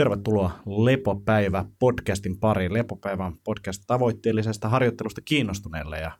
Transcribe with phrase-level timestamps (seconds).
[0.00, 2.72] Tervetuloa Lepopäivä podcastin pariin.
[2.72, 5.98] Lepopäivän podcast tavoitteellisesta harjoittelusta kiinnostuneille.
[5.98, 6.12] Ja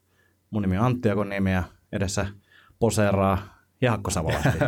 [0.50, 1.62] mun nimi on Antti Akoniemi ja
[1.92, 2.26] edessä
[2.78, 4.58] poseeraa Jaakko Savolahti.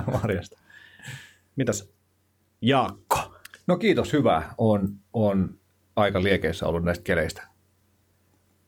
[1.56, 1.92] Mitäs
[2.60, 3.34] Jaakko?
[3.66, 4.43] No kiitos, hyvä.
[4.59, 5.58] On, on
[5.96, 7.42] aika liekeissä ollut näistä keleistä.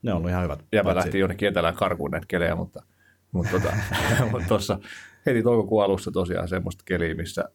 [0.01, 0.65] Ne on ollut ihan hyvät.
[0.71, 2.83] Jäpä lähti jonnekin etelään karkuun näitä kelejä, mutta
[3.31, 3.77] mutta tota,
[4.47, 4.79] tuossa
[5.25, 7.45] heti toukokuun alussa tosiaan semmoista keliä, missä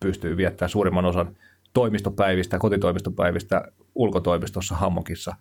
[0.00, 1.36] pystyy viettämään suurimman osan
[1.74, 3.62] toimistopäivistä, kotitoimistopäivistä
[3.94, 5.34] ulkotoimistossa hammokissa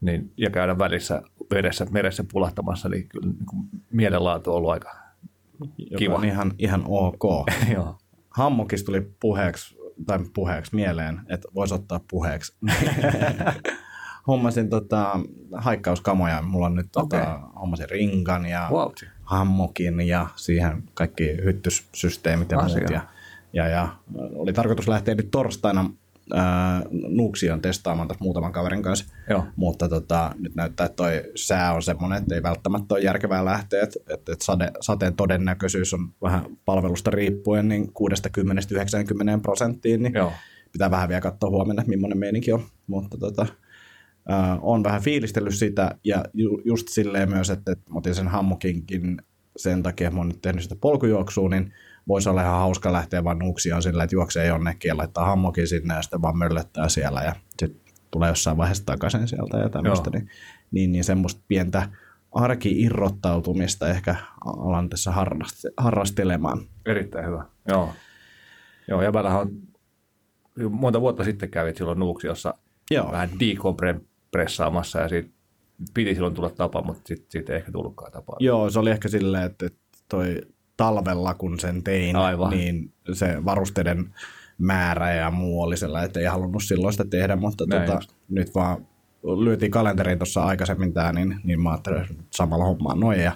[0.00, 1.22] niin, ja käydä välissä
[1.54, 3.62] vedessä, meressä pulahtamassa, niin kyllä niin kuin
[3.92, 4.94] mielenlaatu on ollut aika
[5.78, 6.14] joka kiva.
[6.14, 7.46] on ihan, ihan ok.
[7.74, 7.98] Joo.
[8.30, 9.76] Hammokista tuli puheeksi,
[10.06, 12.56] tai puheeksi mieleen, että voisi ottaa puheeksi.
[14.26, 15.20] hommasin tota,
[15.52, 16.42] haikkauskamoja.
[16.42, 17.50] Mulla on nyt tota, Okei.
[17.60, 18.92] hommasin rinkan ja Wow.
[19.22, 22.78] hammokin ja siihen kaikki hyttyssysteemit ja Asia.
[22.78, 22.90] muut.
[22.90, 23.00] Ja,
[23.52, 23.88] ja, ja
[24.34, 25.90] oli tarkoitus lähteä nyt torstaina
[26.34, 29.14] ää, Nuuksioon testaamaan tässä muutaman kaverin kanssa.
[29.30, 29.44] Joo.
[29.56, 33.82] Mutta tota, nyt näyttää, että toi sää on semmoinen, että ei välttämättä ole järkevää lähteä,
[33.82, 40.32] että, että, että sade, sateen todennäköisyys on vähän palvelusta riippuen niin 60-90 prosenttiin, niin Joo.
[40.72, 42.62] pitää vähän vielä katsoa huomenna, että millainen meininki on.
[42.86, 43.46] Mutta tota,
[44.30, 48.28] äh, on vähän fiilistellyt sitä ja ju, just silleen myös, että, että mä otin sen
[48.28, 49.22] hammokinkin
[49.56, 51.72] sen takia, että mä oon nyt tehnyt sitä polkujuoksua, niin
[52.08, 55.94] voisi olla ihan hauska lähteä vaan Nuuksioon sillä, että juoksee jonnekin ja laittaa hammokin sinne
[55.94, 60.10] ja sitten vaan möllöttää siellä ja sitten tulee jossain vaiheessa takaisin sieltä ja tämmöistä.
[60.12, 60.20] Joo.
[60.20, 60.30] Niin,
[60.70, 61.88] niin, niin semmoista pientä
[62.32, 66.60] arki-irrottautumista ehkä alan tässä harrast- harrastelemaan.
[66.86, 67.44] Erittäin hyvä.
[67.68, 67.92] Joo.
[68.88, 69.50] Joo, jäbällähän on
[70.70, 72.54] monta vuotta sitten kävit silloin Nuuksiossa
[72.90, 73.12] Joo.
[73.12, 75.28] vähän dekompressaamassa ja siitä
[75.94, 78.36] piti silloin tulla tapa, mutta sitten siitä ei ehkä tullutkaan tapaa.
[78.40, 79.68] Joo, se oli ehkä silleen, että
[80.08, 80.40] toi
[80.84, 82.50] talvella, kun sen tein, Aivan.
[82.50, 84.14] niin se varusteiden
[84.58, 88.14] määrä ja muu oli sellainen, että ei halunnut silloin sitä tehdä, mutta Näin tota, just.
[88.28, 88.86] nyt vaan
[89.22, 93.32] lyötiin kalenteriin tuossa aikaisemmin tämä, niin, niin mä ajattelin että samalla hommaan noin ja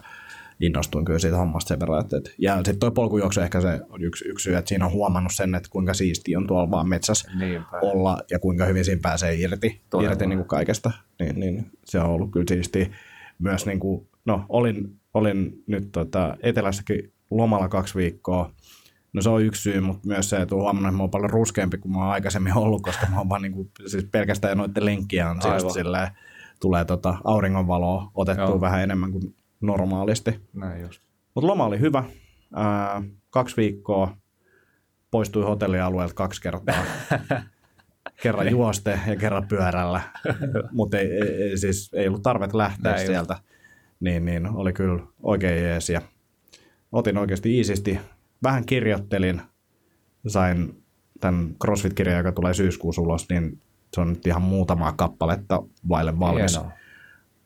[0.60, 2.00] innostuin kyllä siitä hommasta sen verran.
[2.00, 5.32] Että, ja sitten toi polkujuoksu ehkä se on yksi, yksi syy, että siinä on huomannut
[5.34, 7.78] sen, että kuinka siisti on tuolla vaan metsässä Niinpä.
[7.82, 10.12] olla ja kuinka hyvin siinä pääsee irti, Todella.
[10.12, 12.86] irti niin kuin kaikesta, niin, niin se on ollut kyllä siistiä.
[13.38, 18.50] Myös niin kuin, no olin, olin nyt tota, etelässäkin lomalla kaksi viikkoa,
[19.16, 21.30] No se on yksi syy, mutta myös se, että olen huomannut, että mä oon paljon
[21.30, 24.84] ruskeampi kuin mä oon aikaisemmin ollut, koska mä oon vaan niin kuin, siis pelkästään noiden
[24.84, 25.72] lenkkien ansiosta Aivan.
[25.72, 26.08] silleen,
[26.60, 28.60] tulee tota auringonvaloa otettua Joo.
[28.60, 30.40] vähän enemmän kuin normaalisti.
[30.52, 31.02] Näin just.
[31.34, 32.04] Mutta loma oli hyvä.
[32.54, 34.16] Ää, kaksi viikkoa
[35.10, 36.74] poistui hotellialueelta kaksi kertaa.
[38.22, 40.00] kerran juoste ja kerran pyörällä.
[40.72, 43.12] Mutta ei, ei, siis ei ollut tarvetta lähteä Näin just.
[43.12, 43.38] sieltä.
[44.00, 45.90] Niin, niin oli kyllä oikein jees.
[45.90, 46.00] Ja
[46.96, 47.98] otin oikeasti iisisti.
[48.42, 49.42] Vähän kirjoittelin.
[50.26, 50.82] Sain
[51.20, 53.60] tämän CrossFit-kirjan, joka tulee syyskuussa ulos, niin
[53.94, 56.72] se on nyt ihan muutamaa kappaletta vaille valmis Hienoa.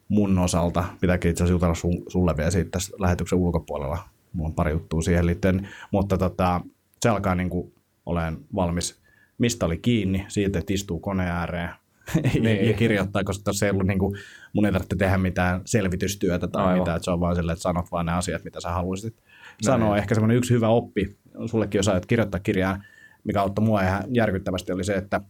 [0.09, 0.85] mun osalta.
[1.01, 3.99] Pitääkin itse asiassa jutella sun, sulle vielä siitä tässä lähetyksen ulkopuolella.
[4.33, 5.69] Mulla on pari juttua siihen liittyen.
[5.91, 6.61] Mutta tota,
[7.03, 7.73] se alkaa niin kuin
[8.07, 9.01] olen valmis.
[9.39, 10.25] Mistä oli kiinni?
[10.29, 11.71] Siitä, että istuu koneen ääreen
[12.41, 12.67] Niin.
[12.69, 14.17] ja kirjoittaa, koska tässä ei ollut niin kuin,
[14.53, 16.79] mun ei tarvitse tehdä mitään selvitystyötä tai Aivan.
[16.79, 16.97] mitään.
[16.97, 19.17] Että se on vaan silleen, että sanot vaan ne asiat, mitä sä haluaisit
[19.63, 19.97] sanoa.
[19.97, 21.17] Ehkä semmoinen yksi hyvä oppi,
[21.47, 22.83] sullekin jos aiot kirjoittaa kirjaa,
[23.25, 25.21] mikä auttoi mua ihan järkyttävästi, oli se, että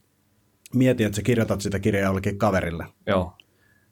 [0.75, 3.33] mieti, että sä kirjoitat sitä kirjaa jollekin kaverille Joo.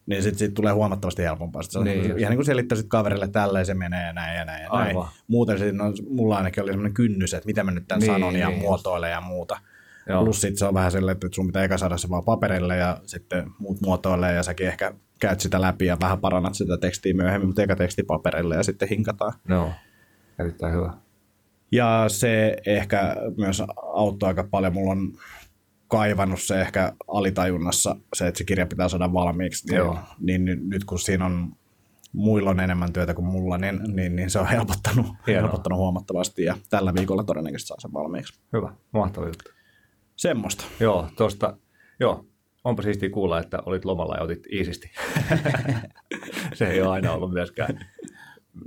[0.06, 1.62] niin sitten sit tulee huomattavasti helpompaa.
[1.62, 2.20] Sit se on Niin niin, just.
[2.20, 4.96] ihan niin kuin selittäisit kaverille, että tälleen se menee ja näin ja näin ja näin.
[5.28, 8.36] Muuten siinä on, mulla ainakin oli semmoinen kynnys, että mitä mä nyt tämän Niin, sanon
[8.36, 9.58] ja niin muotoilen ja muuta.
[10.08, 10.24] Joo.
[10.24, 13.00] Plus sitten se on vähän sellainen, että sun pitää eka saada se vaan paperille ja
[13.06, 17.48] sitten muut muotoilee ja säkin ehkä käyt sitä läpi ja vähän parannat sitä tekstiä myöhemmin,
[17.48, 19.32] mutta eka teksti paperille ja sitten hinkataan.
[19.48, 19.70] Joo.
[20.38, 20.92] Erittäin hyvä.
[21.72, 23.62] Ja se ehkä myös
[23.92, 24.72] auttoi aika paljon.
[24.74, 25.12] Mulla on
[25.88, 29.66] kaivannut se ehkä alitajunnassa se, että se kirja pitää saada valmiiksi.
[29.66, 29.98] Niin, Joo.
[30.20, 31.52] niin nyt- nyt kun siinä on
[32.12, 35.42] muilla on enemmän työtä kuin mulla, niin, niin, niin se on helpottanut, Hienoa.
[35.42, 38.40] helpottanut huomattavasti ja tällä viikolla todennäköisesti saa sen valmiiksi.
[38.52, 38.72] Hyvä.
[38.92, 39.50] Mahtava juttu.
[40.16, 40.64] Semmoista.
[40.80, 41.56] Joo, tosta,
[42.00, 42.24] joo,
[42.64, 44.90] onpa siistiä kuulla, että olit lomalla ja otit iisisti.
[46.54, 47.86] Se ei ole aina ollut myöskään,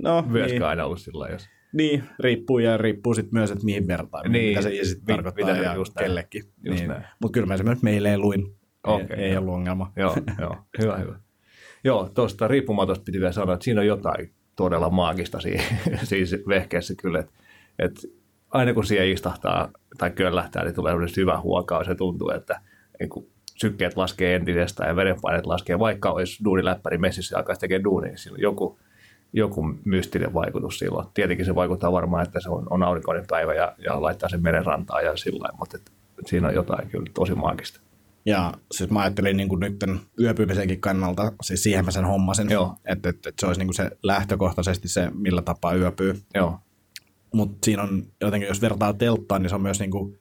[0.02, 1.48] No, myöskään niin, aina ollut sillä jos.
[1.72, 5.56] Niin, riippuu ja riippuu sitten myös, että mihin vertaan, Niin, mitä se mi- tarkoittaa mitä
[5.58, 6.42] se ja just kellekin.
[6.62, 6.94] Just Niin.
[7.20, 8.56] Mutta kyllä mä esimerkiksi meille luin.
[8.86, 9.92] Okei, ei, ei ollut ongelma.
[9.96, 11.18] Joo, joo, hyvä, hyvä.
[11.84, 15.62] Joo, tuosta riippumatosta piti vielä sanoa, että siinä on jotain todella maagista siinä,
[16.02, 17.32] siinä vehkeessä kyllä, että,
[17.78, 18.00] että
[18.50, 22.60] aina kun siihen istahtaa tai köllähtää, niin tulee syvä huokaus ja tuntuu, että
[23.00, 23.26] niin kuin
[23.56, 28.18] sykkeet laskee entisestään ja verenpaineet laskee, vaikka olisi duuniläppäri messissä ja alkaisi tekemään duunia, niin
[28.18, 28.78] siinä on joku,
[29.32, 31.06] joku mystinen vaikutus silloin.
[31.14, 34.66] Tietenkin se vaikuttaa varmaan, että se on, on aurinkoinen päivä ja, ja laittaa sen meren
[34.66, 37.80] rantaan ja sillä lailla, mutta et siinä on jotain kyllä tosi maagista.
[38.26, 39.84] Ja siis mä ajattelin niin nyt
[40.20, 42.76] yöpymisenkin kannalta, siis siihen mä sen hommasin, Joo.
[42.84, 46.20] että, että, että se olisi niin kuin se lähtökohtaisesti se, millä tapaa yöpyy.
[46.34, 46.58] Joo,
[47.34, 50.18] Mutta siinä on jotenkin, jos vertaa telttaan, niin se on myös niin kuin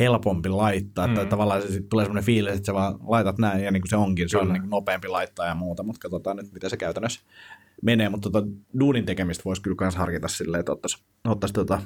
[0.00, 1.06] helpompi laittaa.
[1.06, 1.12] Mm.
[1.12, 3.90] Että tavallaan se sit tulee semmoinen fiilis, että sä vaan laitat näin ja niin kuin
[3.90, 4.28] se onkin.
[4.28, 7.20] Se on niin kuin nopeampi laittaa ja muuta, mutta katsotaan nyt, miten se käytännössä
[7.82, 8.08] menee.
[8.08, 8.46] Mutta tota,
[8.80, 11.82] duunin tekemistä voisi kyllä myös harkita silleen, että ottaisi, ottaisi tota,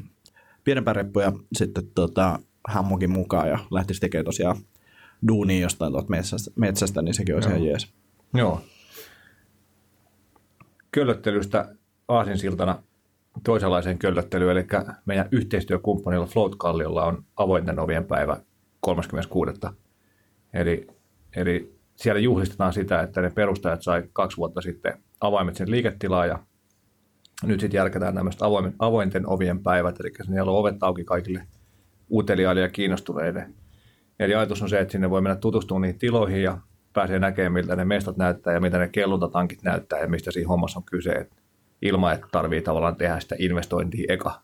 [0.65, 2.39] pienempää reppuja sitten tota,
[2.69, 4.57] hammokin mukaan ja lähtisi tekemään tosiaan
[5.29, 7.57] duunia jostain tuolta metsästä, metsästä, niin sekin olisi Joo.
[7.57, 7.93] ihan jees.
[8.35, 8.61] Joo.
[10.93, 11.75] Köllöttelystä
[12.09, 12.83] aasinsiltana
[13.45, 14.67] toisenlaiseen köllöttelyyn, eli
[15.07, 18.37] meidän yhteistyökumppanilla Float Kalliolla on avointen ovien päivä
[18.81, 19.53] 36.
[20.55, 20.87] Eli,
[21.37, 26.39] eli siellä juhlistetaan sitä, että ne perustajat sai kaksi vuotta sitten avaimet sen liiketilaan ja
[27.43, 31.47] nyt sitten järkätään tämmöistä avoimen, avointen ovien päivät, eli siellä on ovet auki kaikille
[32.13, 33.47] uteliaille ja kiinnostuneille.
[34.21, 36.59] Eli ajatus on se, että sinne voi mennä tutustumaan niihin tiloihin ja
[36.93, 40.79] pääsee näkemään, miltä ne mestat näyttää ja mitä ne kelluntatankit näyttää ja mistä siinä hommassa
[40.79, 41.11] on kyse.
[41.11, 41.42] Et
[41.83, 44.41] ilman, että tarvii tavallaan tehdä sitä investointia eka.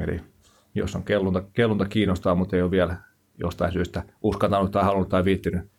[0.00, 0.20] Eli
[0.74, 2.96] jos on kellunta, kellunta kiinnostaa, mutta ei ole vielä
[3.38, 5.70] jostain syystä uskaltanut tai halunnut tai viittinyt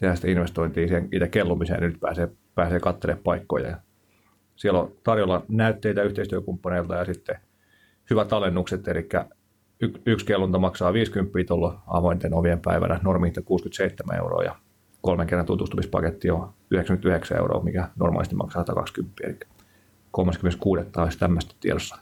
[0.00, 3.68] tehdä sitä investointia siihen itse kellumiseen, niin nyt pääsee, pääsee katselemaan paikkoja.
[3.68, 3.76] Ja
[4.56, 7.36] siellä on tarjolla näytteitä yhteistyökumppaneilta ja sitten
[8.10, 9.08] hyvät alennukset, eli
[10.06, 14.56] yksi kellunta maksaa 50 tuolla avointen ovien päivänä, normiinta 67 euroa ja
[15.00, 19.38] kolmen kerran tutustumispaketti on 99 euroa, mikä normaalisti maksaa 120, eli
[20.14, 20.82] 36.
[20.96, 21.98] olisi tämmöistä tiedossa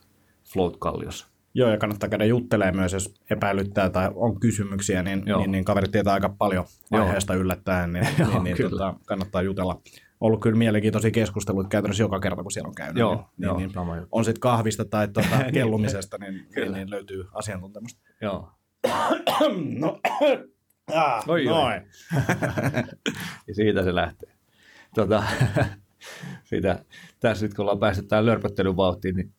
[0.52, 1.26] Float-kalliossa.
[1.54, 5.38] Joo, ja kannattaa käydä juttelemaan myös, jos epäilyttää tai on kysymyksiä, niin, Joo.
[5.38, 7.04] niin, niin kaverit tietää aika paljon Joo.
[7.04, 8.70] aiheesta yllättäen, niin, Joo, niin, niin kyllä.
[8.70, 9.80] tota, kannattaa jutella.
[10.20, 13.00] Ollut kyllä mielenkiintoisia keskusteluita käytännössä joka kerta, kun siellä on käynyt.
[13.00, 14.08] Joo, niin, niin, niin, sama juttu.
[14.12, 18.00] on sitten kahvista tai tuota, kellumisesta, niin, niin, niin löytyy asiantuntemusta.
[18.20, 18.48] Joo.
[19.78, 20.00] no,
[20.94, 21.54] ah, Oi, oi.
[21.54, 21.82] noin.
[23.46, 24.32] ja siitä se lähtee.
[24.94, 25.22] Tota,
[26.44, 26.84] sitä,
[27.22, 29.34] tässä nyt kun ollaan päästy tähän lörpöttelyn vauhtiin, niin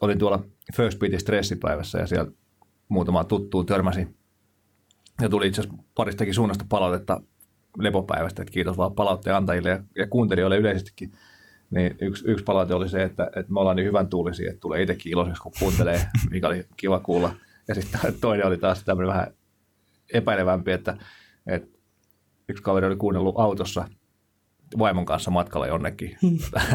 [0.00, 0.44] olin tuolla
[0.76, 2.30] First Beatin stressipäivässä ja siellä
[2.88, 4.16] muutamaan tuttuun törmäsin.
[5.20, 7.20] Ja tuli itse asiassa paristakin suunnasta palautetta
[7.78, 11.12] lepopäivästä, että kiitos vaan palautteen antajille ja, ja kuuntelijoille yleisestikin.
[11.70, 14.82] Niin yksi, yksi palaute oli se, että, että me ollaan niin hyvän tuulisia, että tulee
[14.82, 16.00] itsekin iloiseksi, kun kuuntelee,
[16.30, 17.34] mikä oli kiva kuulla.
[17.68, 19.26] Ja sitten toinen oli taas tämmöinen vähän
[20.12, 20.96] epäilevämpi, että,
[21.46, 21.78] että
[22.48, 23.88] yksi kaveri oli kuunnellut autossa
[24.78, 26.16] vaimon kanssa matkalla jonnekin.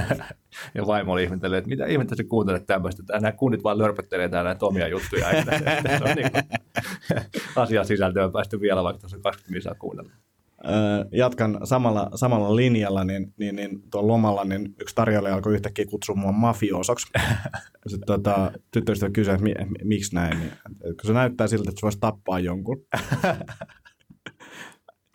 [0.75, 4.29] ja vaimo oli ihmetellyt, että mitä ihmettä sä kuuntelet tämmöistä, että nämä kunnit vaan lörpöttelee
[4.29, 5.31] täällä näitä omia juttuja.
[5.31, 6.43] Että, että se on niin kuin,
[7.63, 10.11] asian sisältöön päästy vielä, vaikka tuossa 20 minuuttia kuunnella.
[10.65, 15.85] Öö, jatkan samalla, samalla linjalla, niin, niin, niin tuolla lomalla niin yksi tarjoilija alkoi yhtäkkiä
[15.85, 17.07] kutsua mua mafiosoksi.
[17.87, 20.39] Sitten tota, tyttöystävä kysyi, että mi, mi, miksi näin.
[20.39, 22.85] Niin, että kun se näyttää siltä, että se voisi tappaa jonkun.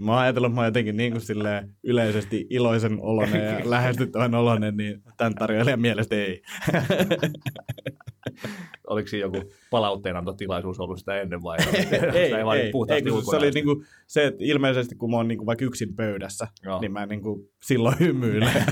[0.00, 4.34] Mä oon ajatellut, että mä oon jotenkin niin kuin silleen yleisesti iloisen oloinen ja lähestyttävän
[4.34, 6.42] oloinen, niin tämän tarjoilijan mielestä ei.
[8.86, 11.58] Oliko siinä joku palautteenantotilaisuus ollut sitä ennen vai?
[11.64, 15.46] ei, ei, ei, ei kun se oli niinku se, että ilmeisesti kun mä oon niinku
[15.46, 16.80] vaikka yksin pöydässä, Joo.
[16.80, 18.52] niin mä niinku silloin hymyilen.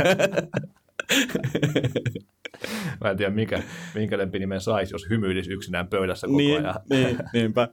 [3.00, 3.62] Mä en tiedä, mikä,
[3.94, 6.80] minkä lempinimen saisi, jos hymyilisi yksinään pöydässä koko niin, ajan.
[6.90, 7.68] niin, niinpä.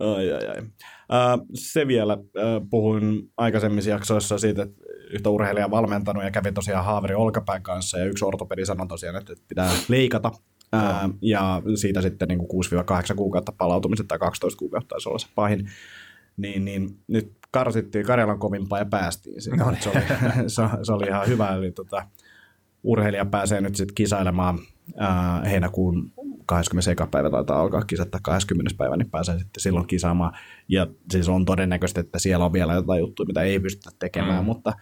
[0.00, 0.62] Ai, ai, ai.
[1.54, 7.14] Se vielä, uh, puhuin aikaisemmissa jaksoissa siitä, että yhtä urheilijaa valmentanut ja kävi tosiaan Haaveri
[7.14, 10.30] olkapään kanssa ja yksi ortopedi sanoi tosiaan, että pitää leikata.
[10.72, 15.68] Ää, ja siitä sitten niin 6-8 kuukautta palautumiset tai 12 kuukautta taisi olla se pahin.
[16.36, 19.64] Niin, niin nyt karsittiin Karjalan kovimpaa ja päästiin sinne.
[19.64, 19.82] No niin.
[19.82, 20.00] se, oli,
[20.48, 21.54] se, se, oli ihan hyvä.
[21.54, 22.06] Eli tota,
[22.82, 24.58] urheilija pääsee nyt sitten kisailemaan
[24.96, 26.12] ää, heinäkuun
[26.46, 27.04] 21.
[27.10, 28.74] päivä taitaa alkaa kisat, tai 20.
[28.78, 30.32] päivä, niin pääsee sitten silloin kisaamaan.
[30.68, 34.44] Ja siis on todennäköistä, että siellä on vielä jotain juttuja, mitä ei pystytä tekemään, Mm.
[34.44, 34.72] mutta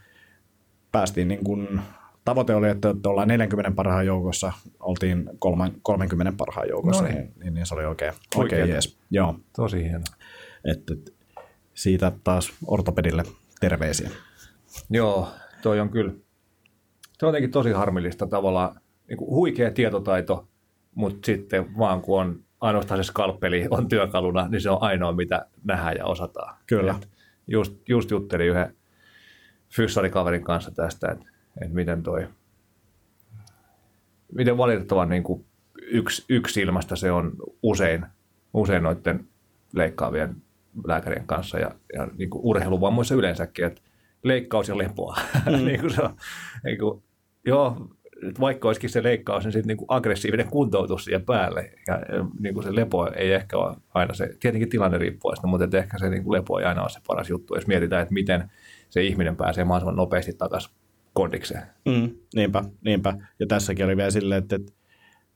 [0.92, 1.80] päästiin niin kuin,
[2.24, 7.32] tavoite oli, että, ollaan 40 parhaan joukossa, oltiin kolman, 30 parhaan joukossa, No niin.
[7.44, 7.54] niin.
[7.54, 8.98] Niin, se oli oikein, oikein jees.
[9.10, 10.04] Joo, Tosi hieno.
[10.64, 11.12] että että
[11.74, 13.22] siitä taas ortopedille
[13.60, 14.10] terveisiä.
[14.90, 15.28] Joo,
[15.62, 16.12] toi on kyllä,
[17.18, 20.48] se on jotenkin tosi harmillista tavallaan, niin kuin huikea tietotaito,
[20.94, 25.46] mutta sitten vaan kun on ainoastaan se skalpeli on työkaluna, niin se on ainoa, mitä
[25.64, 26.56] nähdään ja osataan.
[26.66, 26.94] Kyllä.
[27.02, 27.08] Et
[27.46, 28.76] just, just juttelin yhden
[29.76, 31.24] fyssarikaverin kanssa tästä, että,
[31.62, 32.28] että miten toi,
[34.32, 35.44] miten valitettavan niin kuin
[35.76, 37.32] yksi, yksi ilmasta se on
[37.62, 38.06] usein,
[38.54, 39.28] usein noiden
[39.72, 40.36] leikkaavien
[40.86, 43.82] lääkärien kanssa ja, ja niin kuin urheiluvammoissa yleensäkin, että
[44.22, 45.16] leikkaus ja lepoa.
[45.46, 45.64] Mm.
[45.64, 46.16] niin kuin se on,
[46.64, 47.02] niin kuin,
[47.46, 47.88] joo,
[48.40, 51.72] vaikka olisikin se leikkaus, niin sitten niin kuin aggressiivinen kuntoutus siihen päälle.
[51.86, 52.00] Ja
[52.40, 55.98] niin kuin se lepo ei ehkä ole aina se, tietenkin tilanne riippuu, mutta että ehkä
[55.98, 58.50] se niin kuin lepo ei aina ole se paras juttu, jos mietitään, että miten
[58.90, 60.70] se ihminen pääsee mahdollisimman nopeasti takaisin
[61.12, 61.62] kondikseen.
[61.84, 63.14] Mm, niinpä, niinpä.
[63.38, 64.72] Ja tässäkin oli vielä silleen, että, että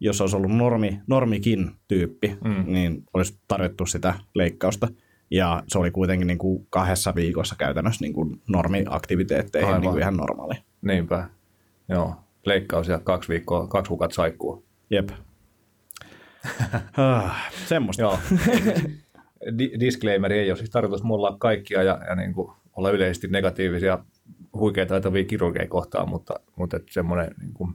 [0.01, 2.65] jos olisi ollut normi, normikin tyyppi, mm.
[2.67, 4.89] niin olisi tarjottu sitä leikkausta.
[5.31, 10.17] Ja se oli kuitenkin niin kuin kahdessa viikossa käytännössä niin kuin normiaktiviteetteihin niin kuin ihan
[10.17, 10.55] normaali.
[10.83, 11.29] Niinpä,
[11.89, 12.24] joo.
[12.47, 14.65] Leikkaus ja kaksi viikkoa, kaksi kuukautta saikkuu.
[14.91, 15.09] Jep.
[16.97, 18.03] ah, semmoista.
[18.03, 18.19] joo.
[19.81, 23.99] Disclaimer ei ole siis tarkoitus mulla kaikkia ja, ja niin kuin olla yleisesti negatiivisia
[24.55, 27.75] huikeita taitavia kirurgeja kohtaan, mutta, mutta semmoinen niin kuin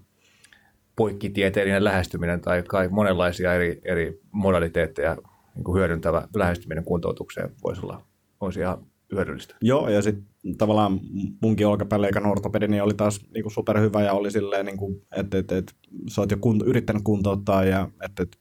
[0.95, 5.17] poikkitieteellinen lähestyminen tai kai monenlaisia eri, eri modaliteetteja
[5.55, 8.01] niin kuin hyödyntävä lähestyminen kuntoutukseen voisi olla
[8.41, 9.55] voisi ihan hyödyllistä.
[9.61, 10.25] Joo, ja sitten
[10.57, 10.99] tavallaan
[11.41, 15.37] munkin olkapäleikan ortopedi niin oli taas niin kuin superhyvä ja oli silleen, niin kuin, että,
[15.37, 15.73] että, että
[16.07, 18.37] sä oot jo kunt- yrittänyt kuntouttaa ja että, että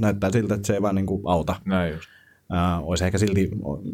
[0.00, 1.54] näyttää siltä, että se ei vaan niin kuin auta.
[1.64, 2.08] Näin just.
[2.52, 3.50] Uh, olisi ehkä silti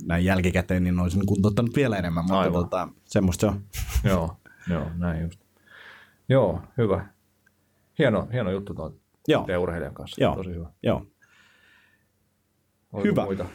[0.06, 2.62] näin jälkikäteen, niin olisin kuntouttanut vielä enemmän, mutta Aivan.
[2.62, 3.60] tota, semmoista se on.
[4.12, 4.36] joo,
[4.70, 5.40] joo, näin just.
[6.28, 7.06] Joo, hyvä.
[7.98, 8.94] Hieno, hieno juttu tuon
[9.28, 9.46] Joo.
[9.58, 10.22] urheilijan kanssa.
[10.22, 10.36] Joo.
[10.36, 10.70] Tosi hyvä.
[10.82, 11.06] Joo.
[12.92, 13.24] Oliko hyvä.
[13.24, 13.46] Muita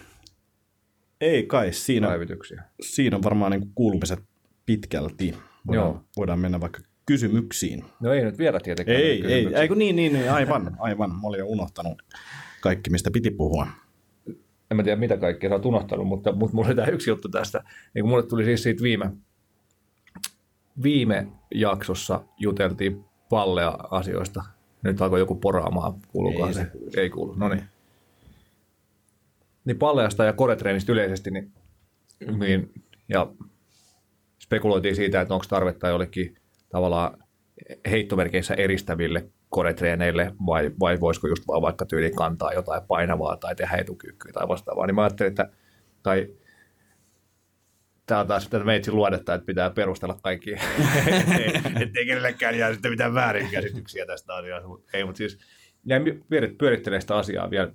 [1.21, 2.63] Ei kai, siinä, päivityksiä?
[2.81, 4.19] siinä on varmaan niin kuulumiset
[4.65, 5.37] pitkälti.
[5.67, 6.03] Voidaan, Joo.
[6.17, 7.85] voidaan mennä vaikka kysymyksiin.
[7.99, 8.97] No ei nyt vielä tietenkään.
[8.97, 11.09] Ei, ei, ei kun niin, niin, niin, aivan, aivan.
[11.09, 12.01] Mä olin jo unohtanut
[12.61, 13.67] kaikki, mistä piti puhua.
[14.71, 17.29] En mä tiedä, mitä kaikkea sä oot unohtanut, mutta, mutta mulla oli tämä yksi juttu
[17.29, 17.63] tästä.
[17.93, 19.11] Niin mulle tuli siis siitä viime,
[20.83, 24.43] viime jaksossa juteltiin pallea asioista.
[24.83, 26.71] Nyt alkoi joku poraamaan, kuuluuko ei, se?
[26.97, 27.63] Ei kuulu, no niin.
[29.65, 31.53] Niin palleasta ja koretreenistä yleisesti, niin,
[32.39, 32.71] niin,
[33.09, 33.31] ja
[34.39, 36.37] spekuloitiin siitä, että onko tarvetta jollekin
[36.69, 37.23] tavallaan
[37.89, 43.77] heittomerkeissä eristäville koretreeneille vai, vai voisiko just vaan vaikka tyyli kantaa jotain painavaa tai tehdä
[43.77, 44.87] etukyykkyä tai vastaavaa.
[44.87, 45.49] Niin mä ajattelin, että
[46.03, 46.27] tai
[48.05, 50.51] tämä on taas sitä meitsin luodetta, että pitää perustella kaikki,
[51.81, 54.69] ettei, kenellekään jää sitten mitään väärinkäsityksiä tästä asiasta.
[54.93, 55.39] Ei, mutta siis
[55.85, 56.23] jäin
[56.57, 57.71] pyörittelemään sitä asiaa vielä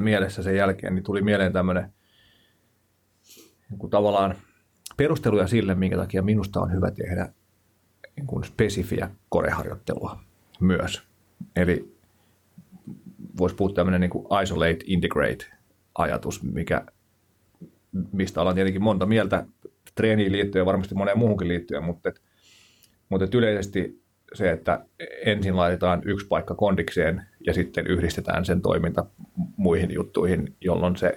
[0.00, 1.92] mielessä sen jälkeen, niin tuli mieleen tämmöinen
[3.70, 4.36] niin tavallaan
[4.96, 7.32] perusteluja sille, minkä takia minusta on hyvä tehdä
[8.16, 10.20] niin kuin spesifiä koreharjoittelua
[10.60, 11.02] myös.
[11.56, 11.96] Eli
[13.38, 15.46] voisi puhua tämmöinen niin kuin isolate, integrate
[15.94, 16.84] ajatus, mikä
[18.12, 19.46] mistä ollaan tietenkin monta mieltä
[19.94, 22.22] treeniin liittyen ja varmasti moneen muuhunkin liittyen, mutta, et,
[23.08, 24.02] mutta et yleisesti
[24.34, 24.86] se, että
[25.24, 29.06] ensin laitetaan yksi paikka kondikseen ja sitten yhdistetään sen toiminta
[29.56, 31.16] muihin juttuihin, jolloin se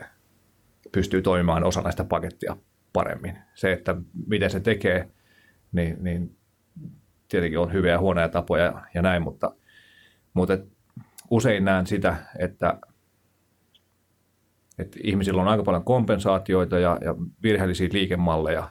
[0.92, 2.58] pystyy toimimaan osa näistä pakettia
[2.94, 3.38] paremmin.
[3.56, 3.96] Se, että
[4.28, 5.10] miten se tekee,
[5.72, 6.38] niin, niin
[7.30, 9.56] tietenkin on hyviä ja huonoja tapoja ja näin, mutta,
[10.34, 10.58] mutta
[11.30, 12.80] usein näen sitä, että
[14.80, 18.70] että ihmisillä on aika paljon kompensaatioita ja, ja virheellisiä liikemalleja,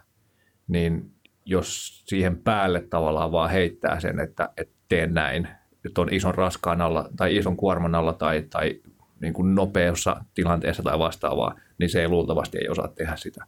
[0.69, 1.12] niin
[1.45, 5.49] jos siihen päälle tavallaan vaan heittää sen, että, että teen näin,
[5.88, 8.80] että on ison raskaan alla tai ison kuorman alla tai, tai
[9.21, 13.45] niin kuin nopeassa tilanteessa tai vastaavaa, niin se ei luultavasti ei osaa tehdä sitä.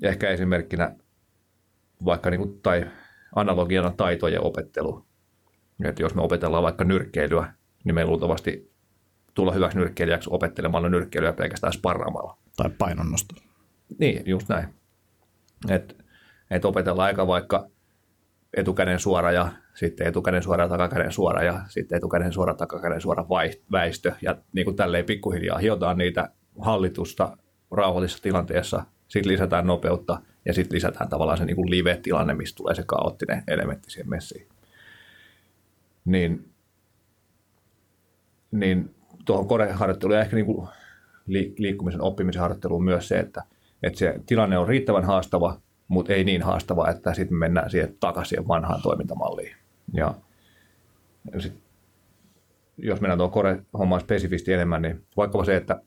[0.00, 0.96] Ja ehkä esimerkkinä
[2.04, 2.86] vaikka niin kuin, tai
[3.36, 5.06] analogiana taitojen opettelu.
[5.84, 7.52] Että jos me opetellaan vaikka nyrkkeilyä,
[7.84, 8.72] niin me luultavasti
[9.34, 12.38] tulla hyväksi nyrkkeilijäksi opettelemalla nyrkkeilyä pelkästään sparraamalla.
[12.56, 13.34] Tai painonnosto.
[13.98, 14.68] Niin, just näin.
[15.70, 15.94] Että
[16.50, 17.68] et opetellaan aika vaikka
[18.56, 23.26] etukäden suora ja sitten etukäden suora ja takakäden suora ja sitten etukäden suora takakäden suora
[23.72, 24.12] väistö.
[24.22, 26.30] Ja niin kuin tälleen pikkuhiljaa hiotaan niitä
[26.60, 27.36] hallitusta
[27.70, 32.74] rauhallisessa tilanteessa, sitten lisätään nopeutta ja sitten lisätään tavallaan se niin kuin live-tilanne, mistä tulee
[32.74, 34.48] se kaoottinen elementti siihen messiin.
[36.04, 36.52] Niin,
[38.50, 38.94] niin
[39.24, 40.68] tuohon koreharjoitteluun ja ehkä niin kuin
[41.58, 43.42] liikkumisen oppimisen harjoitteluun myös se, että,
[43.82, 45.60] että se tilanne on riittävän haastava,
[45.92, 49.56] mutta ei niin haastava, että sitten mennään siihen takaisin vanhaan toimintamalliin.
[49.92, 50.14] Ja
[51.38, 51.52] sit,
[52.78, 55.82] jos mennään tuohon kore-hommaan spesifisti enemmän, niin vaikkapa se, että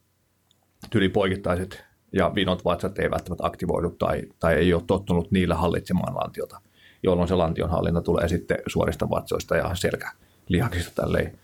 [0.89, 1.83] tylipoikittaiset
[2.13, 6.61] ja vinot vatsat ei välttämättä aktivoidu tai, tai ei ole tottunut niillä hallitsemaan lantiota,
[7.03, 11.39] jolloin se lantion hallinta tulee sitten suorista vatsoista ja selkälihaksista tälleen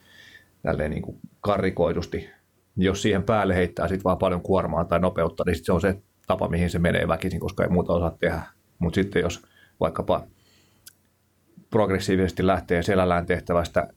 [0.62, 2.30] tälleen niin kuin karrikoidusti.
[2.78, 6.02] Jos siihen päälle heittää sitten vaan paljon kuormaa tai nopeutta, niin sit se on se
[6.28, 8.42] tapa, mihin se menee väkisin, koska ei muuta osaa tehdä.
[8.80, 9.42] Mutta sitten jos
[9.80, 10.24] vaikkapa
[11.70, 13.88] progressiivisesti lähtee selällään tehtävästä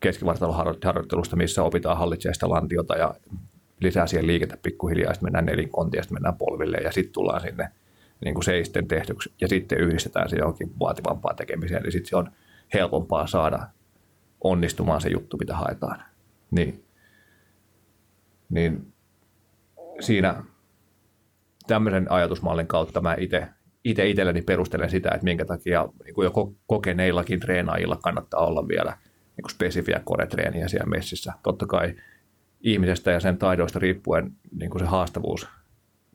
[0.00, 3.14] keskivartaloharjoittelusta, missä opitaan hallitsemaan sitä lantiota ja
[3.80, 7.70] lisää siihen liikettä pikkuhiljaa, sitten mennään nelinkontiin sitten mennään polville ja sitten tullaan sinne
[8.24, 12.30] niin kuin seisten tehtyksi ja sitten yhdistetään se johonkin vaativampaan tekemiseen, niin sitten se on
[12.74, 13.66] helpompaa saada
[14.40, 16.02] onnistumaan se juttu, mitä haetaan.
[16.50, 16.84] Niin,
[18.50, 18.92] niin
[20.00, 20.42] siinä
[21.68, 23.48] tämmöisen ajatusmallin kautta mä itse
[23.84, 26.32] itse itselleni perustelen sitä, että minkä takia niin kuin jo
[26.66, 28.90] kokeneillakin treenaajilla kannattaa olla vielä
[29.36, 31.32] niin kuin spesifiä koretreeniä siellä messissä.
[31.42, 31.94] Totta kai
[32.60, 35.48] ihmisestä ja sen taidoista riippuen niin kuin se haastavuus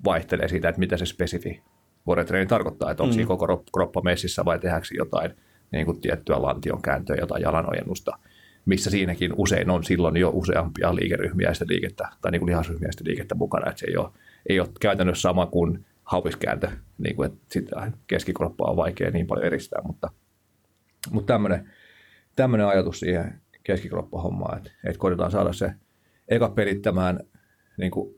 [0.05, 1.63] vaihtelee siitä, että mitä se spesifi
[2.05, 3.15] koretreeni tarkoittaa, että onko mm.
[3.15, 5.31] siinä koko kroppa messissä vai tehdäänkö jotain
[5.71, 8.17] niin kuin tiettyä lantion kääntöä, jotain jalanojennusta,
[8.65, 12.87] missä siinäkin usein on silloin jo useampia liikeryhmiä ja sitä liikettä, tai niin kuin lihasryhmiä
[12.87, 14.09] ja sitä liikettä mukana, että se ei ole,
[14.49, 17.91] ei ole käytännössä sama kuin haupiskääntö, niin kuin, että sitä
[18.59, 20.09] on vaikea niin paljon eristää, mutta,
[21.11, 21.71] mutta tämmöinen,
[22.35, 25.73] tämmöinen ajatus siihen keskikroppahommaan, että, että koitetaan saada se
[26.27, 27.19] eka pelittämään
[27.77, 28.15] niin kuin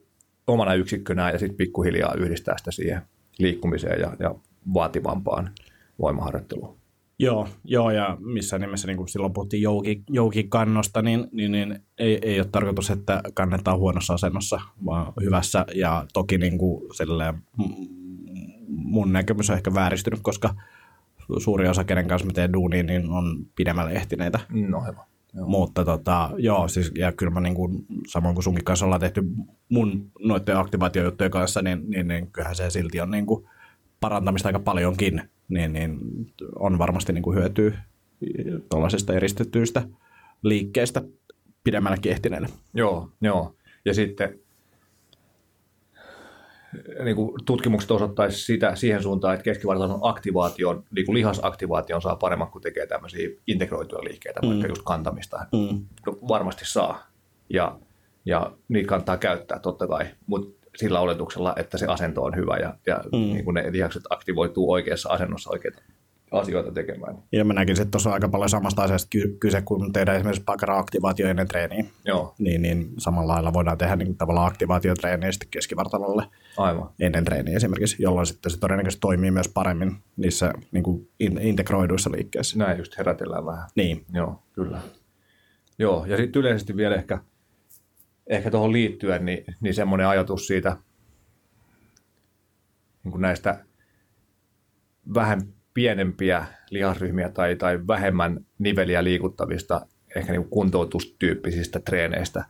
[0.47, 3.01] omana yksikkönään ja sitten pikkuhiljaa yhdistää sitä siihen
[3.39, 4.35] liikkumiseen ja, ja
[4.73, 5.51] vaativampaan
[5.99, 6.84] voimaharjoitteluun.
[7.19, 12.19] Joo, joo, ja missä nimessä niin kuin silloin puhuttiin jouki, joukikannosta, niin, niin, niin ei,
[12.21, 15.65] ei ole tarkoitus, että kannetaan huonossa asennossa, vaan hyvässä.
[15.75, 17.35] Ja toki niin kuin silleen,
[18.67, 20.55] mun näkemys on ehkä vääristynyt, koska
[21.37, 24.39] suuri osa, kenen kanssa mä teen duunia, niin on pidemmälle ehtineitä.
[24.49, 25.05] No hyvä.
[25.33, 25.47] Joo.
[25.47, 29.23] Mutta tota, joo, siis, ja kyllä mä niin kuin, samoin kuin sunkin kanssa ollaan tehty
[29.69, 33.45] mun noiden aktivaatiojuttujen kanssa, niin, niin, niin kyllähän se silti on niin kuin
[33.99, 35.99] parantamista aika paljonkin niin, niin
[36.55, 37.71] on varmasti niin kuin hyötyä
[38.69, 39.87] tuollaisista eristettyistä
[40.43, 41.01] liikkeistä
[41.63, 42.47] pidemmälläkin ehtineille.
[42.73, 43.55] Joo, joo.
[43.85, 44.39] Ja sitten
[47.03, 52.47] niin kuin tutkimukset osoittaisi sitä siihen suuntaan, että keskivartalon aktivaation, niin kuin lihasaktivaation saa paremmin,
[52.47, 54.47] kun tekee tämmöisiä integroituja liikkeitä, mm.
[54.47, 55.45] vaikka just kantamista.
[55.53, 55.85] Mm.
[56.05, 57.07] No, varmasti saa.
[57.49, 57.79] Ja,
[58.25, 62.73] ja niitä kannattaa käyttää totta kai, mutta sillä oletuksella, että se asento on hyvä ja,
[62.85, 63.17] ja mm.
[63.17, 65.81] niin kuin ne lihakset aktivoituu oikeassa asennossa oikeita
[66.31, 67.17] asioita tekemään.
[67.31, 70.77] Ja mä näkisin, että tuossa on aika paljon samasta asiasta kyse, kun tehdään esimerkiksi pakara
[70.77, 71.85] aktivaatio ennen treeniä.
[72.05, 72.35] Joo.
[72.39, 76.23] Niin, niin samalla lailla voidaan tehdä niin tavallaan aktivaatiotreeniä sitten keskivartalolle
[76.57, 76.89] Aivan.
[76.99, 82.59] ennen treeniä esimerkiksi, jolloin sitten se todennäköisesti toimii myös paremmin niissä niin kuin integroiduissa liikkeissä.
[82.59, 83.69] Näin just herätellään vähän.
[83.75, 84.05] Niin.
[84.13, 84.79] Joo, kyllä.
[85.79, 87.19] Joo, ja sitten yleisesti vielä ehkä–
[88.27, 90.77] ehkä tuohon liittyen, niin, niin semmoinen ajatus siitä
[93.03, 93.65] niin kuin näistä
[95.13, 95.41] vähän
[95.73, 102.45] pienempiä lihasryhmiä tai, tai vähemmän niveliä liikuttavista, ehkä niin kuntoutustyyppisistä treeneistä,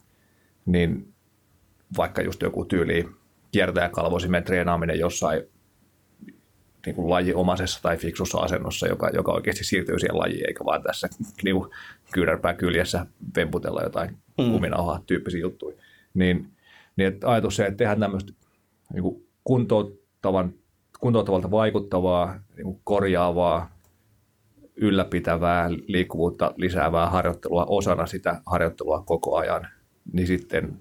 [0.66, 1.14] niin
[1.98, 3.10] vaikka just joku tyyli
[3.52, 5.44] kiertäjäkalvoisimen treenaaminen jossain
[6.86, 11.08] niin kuin lajiomaisessa tai fiksussa asennossa, joka, joka oikeasti siirtyy siihen lajiin, eikä vaan tässä
[11.44, 11.72] niin kuin
[12.14, 14.52] kyynärpää kyljessä vemputella jotain mm.
[14.52, 15.78] kuminauhaa tyyppisiä juttuja.
[16.14, 16.48] Niin,
[16.96, 18.34] niin että ajatus se, että tehdään tämmöistä
[18.94, 20.54] niin kuntouttavan,
[21.00, 23.76] kuntouttavalta vaikuttavaa, niin kuin korjaavaa,
[24.76, 29.68] ylläpitävää, liikkuvuutta lisäävää harjoittelua osana sitä harjoittelua koko ajan,
[30.14, 30.80] niin sitten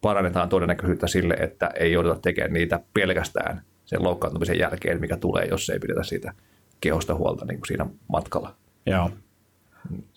[0.00, 5.70] parannetaan todennäköisyyttä sille, että ei jouduta tekemään niitä pelkästään sen loukkaantumisen jälkeen, mikä tulee, jos
[5.70, 6.34] ei pidetä siitä
[6.80, 8.54] kehosta huolta niin kuin siinä matkalla.
[8.86, 9.10] Joo.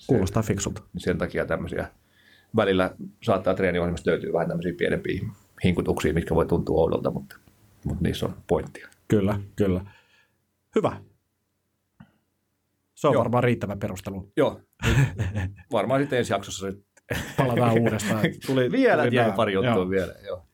[0.08, 0.82] Kuulostaa fiksulta.
[0.98, 1.88] Sen takia tämmöisiä
[2.56, 5.22] välillä saattaa treeniohjelmasta löytyy vähän tämmöisiä pienempiä
[5.64, 7.36] hinkutuksia, mitkä voi tuntua oudolta, mutta,
[7.84, 8.88] mutta niissä on pointtia.
[9.08, 9.86] Kyllä, kyllä.
[10.76, 11.02] Hyvä.
[12.96, 13.24] Se on Joo.
[13.24, 14.32] varmaan riittävä perustelu.
[14.38, 14.62] Joo.
[15.72, 16.68] varmaan sitten ensi jaksossa
[17.38, 18.22] palataan uudestaan.
[18.46, 20.14] Tuli, vielä tuli jäi pari juttua vielä.
[20.26, 20.46] Joo.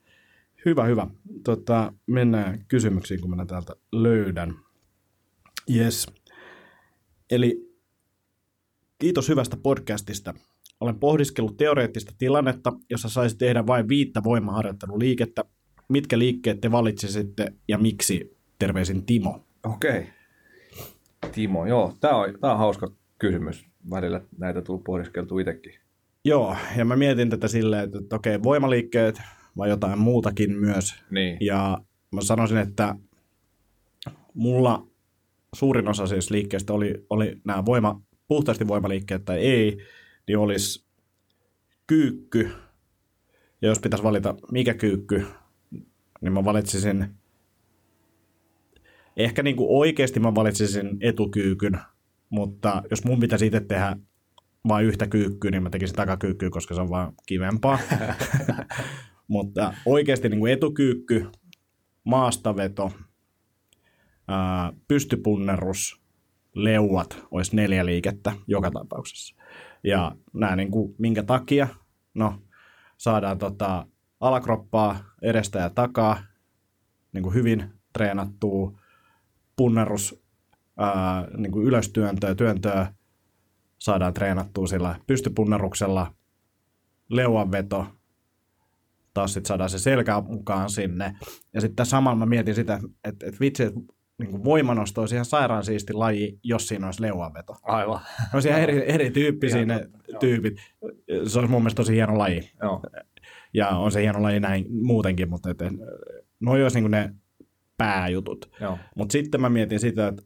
[0.66, 1.08] Hyvä, hyvä.
[1.44, 4.56] Tota, mennään kysymyksiin, kun minä täältä löydän.
[5.76, 6.08] Yes.
[7.32, 7.78] Eli
[9.00, 10.34] kiitos hyvästä podcastista.
[10.86, 15.44] Olen pohdiskellut teoreettista tilannetta, jossa saisi tehdä vain viittä voimaharjoitteluliikettä.
[15.90, 18.38] Mitkä liikkeet te valitsisitte ja miksi?
[18.60, 19.46] Terveisin Timo.
[19.64, 20.00] Okei.
[20.00, 21.32] Okay.
[21.32, 21.94] Timo, joo.
[22.00, 23.66] Tämä on, tämä on hauska kysymys.
[23.90, 25.74] Välillä näitä tullut pohdiskeltu itsekin.
[26.26, 29.22] Joo, ja mä mietin tätä silleen, että, että okei, voimaliikkeet
[29.58, 30.96] vai jotain muutakin myös.
[31.12, 31.38] Niin.
[31.42, 31.78] Ja
[32.12, 32.96] mä sanoisin, että
[34.34, 34.88] mulla
[35.56, 39.78] suurin osa siis liikkeestä oli, oli nämä voima, puhtaasti voimaliikkeet tai ei,
[40.28, 40.86] niin olisi
[41.88, 42.52] kyykky.
[43.62, 45.26] Ja jos pitäisi valita mikä kyykky,
[46.22, 47.08] niin mä valitsisin,
[49.18, 51.80] ehkä niin kuin oikeasti mä valitsisin etukyykyn,
[52.30, 53.96] mutta jos mun pitäisi itse tehdä
[54.68, 57.80] vain yhtä kyykkyä, niin mä tekisin takakyykkyä, koska se on vaan kivempaa.
[59.28, 61.26] mutta oikeasti niin kuin etukyykky,
[62.04, 62.92] maastaveto,
[64.88, 66.02] pystypunnerus,
[66.56, 69.36] leuat olisi neljä liikettä joka tapauksessa.
[69.86, 71.68] Ja nämä niin kuin, minkä takia?
[72.14, 72.42] No,
[72.98, 73.88] saadaan tota,
[74.20, 76.18] alakroppaa edestä ja takaa
[77.14, 78.80] niin kuin hyvin treenattua
[79.56, 80.24] punnerus,
[80.78, 82.94] ää, niin kuin ylöstyöntöä, työntöä
[83.80, 86.14] saadaan treenattua sillä pystypunneruksella,
[87.10, 87.88] leuanveto,
[89.14, 91.16] taas sitten saadaan se selkä mukaan sinne.
[91.54, 93.80] Ja sitten samalla mä mietin sitä, että, että vitsi, että
[94.20, 97.56] niin voimanosto olisi ihan sairaan siisti laji, jos siinä olisi leuanveto.
[97.64, 98.00] Aivan.
[98.34, 100.58] Olisi ihan eri, erityyppisiä ne tyypit.
[101.28, 102.52] Se olisi mun mielestä tosi hieno laji.
[102.62, 102.82] Joo.
[103.54, 105.58] Ja on se hieno laji näin muutenkin, mutta et,
[106.40, 107.14] no olisi niin ne
[107.78, 108.52] pääjutut.
[108.62, 108.78] Joo.
[108.96, 110.24] Mutta sitten mä mietin sitä, että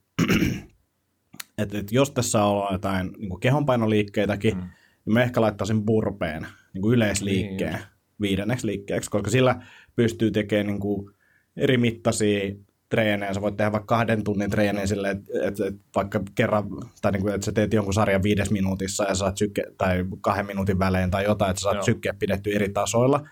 [1.57, 4.61] et, et jos tässä on jotain niin kehonpainoliikkeitäkin, mm.
[5.05, 7.83] niin mä ehkä laittaisin burpeen niin kuin yleisliikkeen niin.
[8.21, 9.61] viidenneksi liikkeeksi, koska sillä
[9.95, 11.11] pystyy tekemään niin kuin
[11.57, 12.55] eri mittaisia
[12.89, 13.33] treenejä.
[13.33, 16.65] Sä voit tehdä vaikka kahden tunnin treenejä silleen, että et, et vaikka kerran,
[17.01, 20.45] tai niin kuin, että sä teet jonkun sarjan viides minuutissa ja saat sykke, tai kahden
[20.45, 21.83] minuutin välein tai jotain, että sä saat Joo.
[21.83, 23.27] sykkeä pidetty eri tasoilla,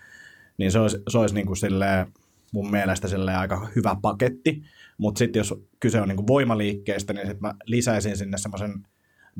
[0.58, 2.06] niin se olisi, se olisi niin kuin silleen,
[2.52, 4.62] mun mielestä aika hyvä paketti.
[4.98, 8.72] Mutta sitten jos kyse on niin kuin voimaliikkeestä, niin sitten mä lisäisin sinne semmoisen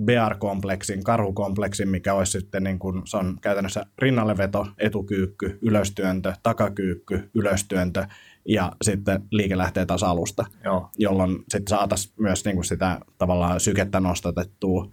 [0.05, 8.07] Bear-kompleksin, karhukompleksin, mikä olisi sitten niin kuin, se on käytännössä rinnalleveto, etukyykky, ylöstyöntö, takakyykky, ylöstyöntö
[8.49, 10.91] ja sitten liike lähtee taas alusta, Joo.
[10.99, 14.89] jolloin sitten saataisiin myös niin kuin sitä tavallaan sykettä nostatettua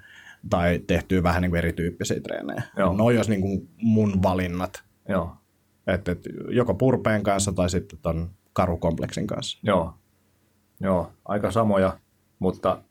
[0.49, 2.63] tai tehtyä vähän niin kuin erityyppisiä treenejä.
[2.77, 2.93] Joo.
[2.93, 4.83] No olisi niin kuin mun valinnat.
[5.09, 5.35] Joo.
[5.87, 9.59] Et, et, joko purpeen kanssa tai sitten ton karukompleksin kanssa.
[9.63, 9.93] Joo.
[10.79, 11.99] Joo, aika samoja,
[12.39, 12.81] mutta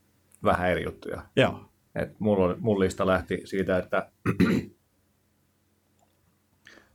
[0.45, 1.23] vähän eri juttuja.
[1.37, 1.61] Joo.
[1.95, 4.11] Et mulla, mun lista lähti siitä, että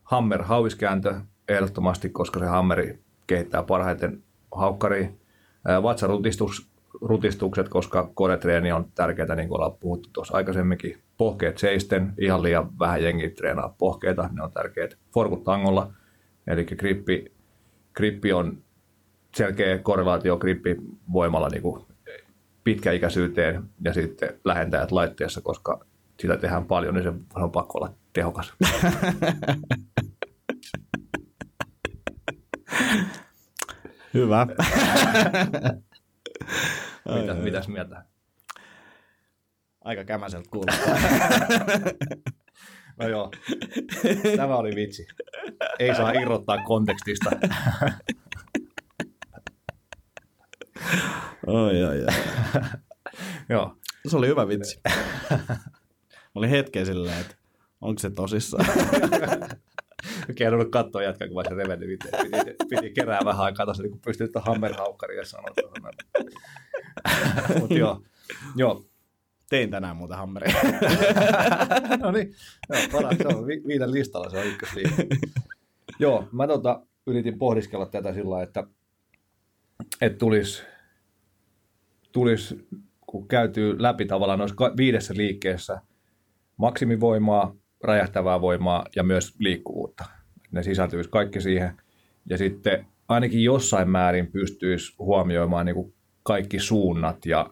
[0.04, 5.10] hammer hauiskääntö ehdottomasti, koska se hammeri kehittää parhaiten haukkari.
[5.84, 6.70] Vatsarutistus,
[7.02, 10.98] rutistukset, koska kodetreeni on tärkeää, niin kuin ollaan puhuttu tuossa aikaisemminkin.
[11.18, 14.98] Pohkeet seisten, ihan liian vähän jengi treenaa pohkeita, ne on tärkeät.
[15.14, 15.94] Forkut tangolla,
[16.48, 17.32] eli grippi,
[17.94, 18.58] grippi on
[19.36, 21.86] selkeä korrelaatio grippivoimalla niin kuin
[22.64, 25.86] pitkäikäisyyteen ja sitten lähentäjät laitteessa, koska
[26.20, 28.54] sitä tehdään paljon, niin se on pakko olla tehokas.
[34.14, 34.48] Hyvä.
[37.22, 38.04] Mitä, mitäs mieltä?
[39.82, 40.94] Aika kämäseltä kuulostaa.
[43.00, 43.32] no joo,
[44.38, 45.08] tämä oli vitsi.
[45.80, 47.30] Ei saa irrottaa kontekstista.
[51.48, 52.14] Oi, oi, oi.
[53.50, 53.76] joo.
[54.08, 54.82] Se oli hyvä vitsi.
[56.10, 57.36] Mä olin hetken silleen, että
[57.82, 58.66] onko se tosissaan.
[60.36, 62.10] Kerronut katsoa jatkaa, kun mä se revennyt itse.
[62.18, 65.50] Piti, piti kerää vähän aikaa tuossa, niin kun pystyy tuon hammerhaukkariin sanoa.
[67.60, 68.02] Mutta joo,
[68.56, 68.86] joo.
[69.50, 70.54] Tein tänään muuten hammeria.
[72.04, 72.34] no niin,
[72.70, 75.08] joo, paras, se on vi- viiden listalla, se on ykkösliike.
[76.00, 78.64] joo, mä tota, yritin pohdiskella tätä sillä että,
[80.02, 80.64] että tulisi,
[82.12, 82.56] tulis,
[83.08, 85.82] kun käytyy läpi tavallaan noissa viidessä liikkeessä
[86.58, 90.19] maksimivoimaa, räjähtävää voimaa ja myös liikkuvuutta.
[90.52, 91.78] Ne sisältyisi kaikki siihen.
[92.30, 97.50] Ja sitten ainakin jossain määrin pystyisi huomioimaan niin kuin kaikki suunnat ja,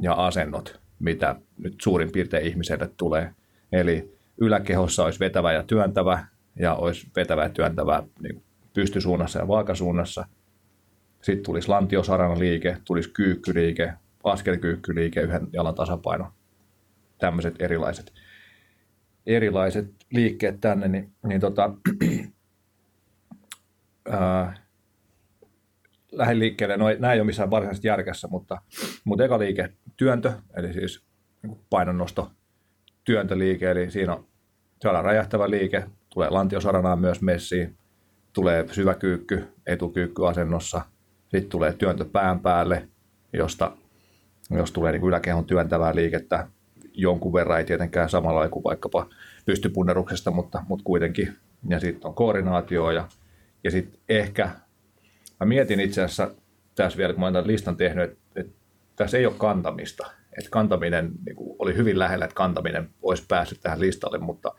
[0.00, 3.34] ja asennot, mitä nyt suurin piirtein ihmiselle tulee.
[3.72, 6.24] Eli yläkehossa olisi vetävä ja työntävä,
[6.56, 8.42] ja olisi vetävä ja työntävä niin
[8.74, 10.26] pystysuunnassa ja vaakasuunnassa.
[11.22, 13.92] Sitten tulisi lantiosarana liike, tulisi kyykkyliike,
[14.24, 16.32] askelkyykkyliike, yhden jalan tasapaino.
[17.18, 18.12] Tämmöiset erilaiset
[19.26, 21.74] erilaiset liikkeet tänne, niin, niin tota,
[24.10, 24.54] ää,
[26.12, 28.58] lähden liikkeelle, no nämä ei ole missään varsinaisesti järkässä, mutta,
[29.04, 31.04] mutta eka liike työntö, eli siis
[31.42, 32.30] niin painonnosto
[33.04, 34.26] työntöliike, eli siinä on
[34.82, 37.76] saadaan räjähtävä liike, tulee lantiosaranaan myös messiin,
[38.32, 40.80] tulee syvä kyykky etukyykky asennossa,
[41.22, 42.88] sitten tulee työntö pään päälle,
[43.32, 43.76] josta
[44.50, 46.48] jos tulee niin yläkehon työntävää liikettä,
[47.00, 49.08] jonkun verran, ei tietenkään samalla kuin vaikkapa
[49.46, 51.36] pystypunneruksesta, mutta, mutta kuitenkin.
[51.68, 53.08] Ja sitten on koordinaatio ja,
[53.64, 54.50] ja sitten ehkä,
[55.40, 56.30] mä mietin itse asiassa
[56.74, 58.52] tässä vielä, kun mä olen listan tehnyt, että, että
[58.96, 60.10] tässä ei ole kantamista.
[60.38, 64.54] Että kantaminen niin kuin oli hyvin lähellä, että kantaminen olisi päässyt tähän listalle, mutta,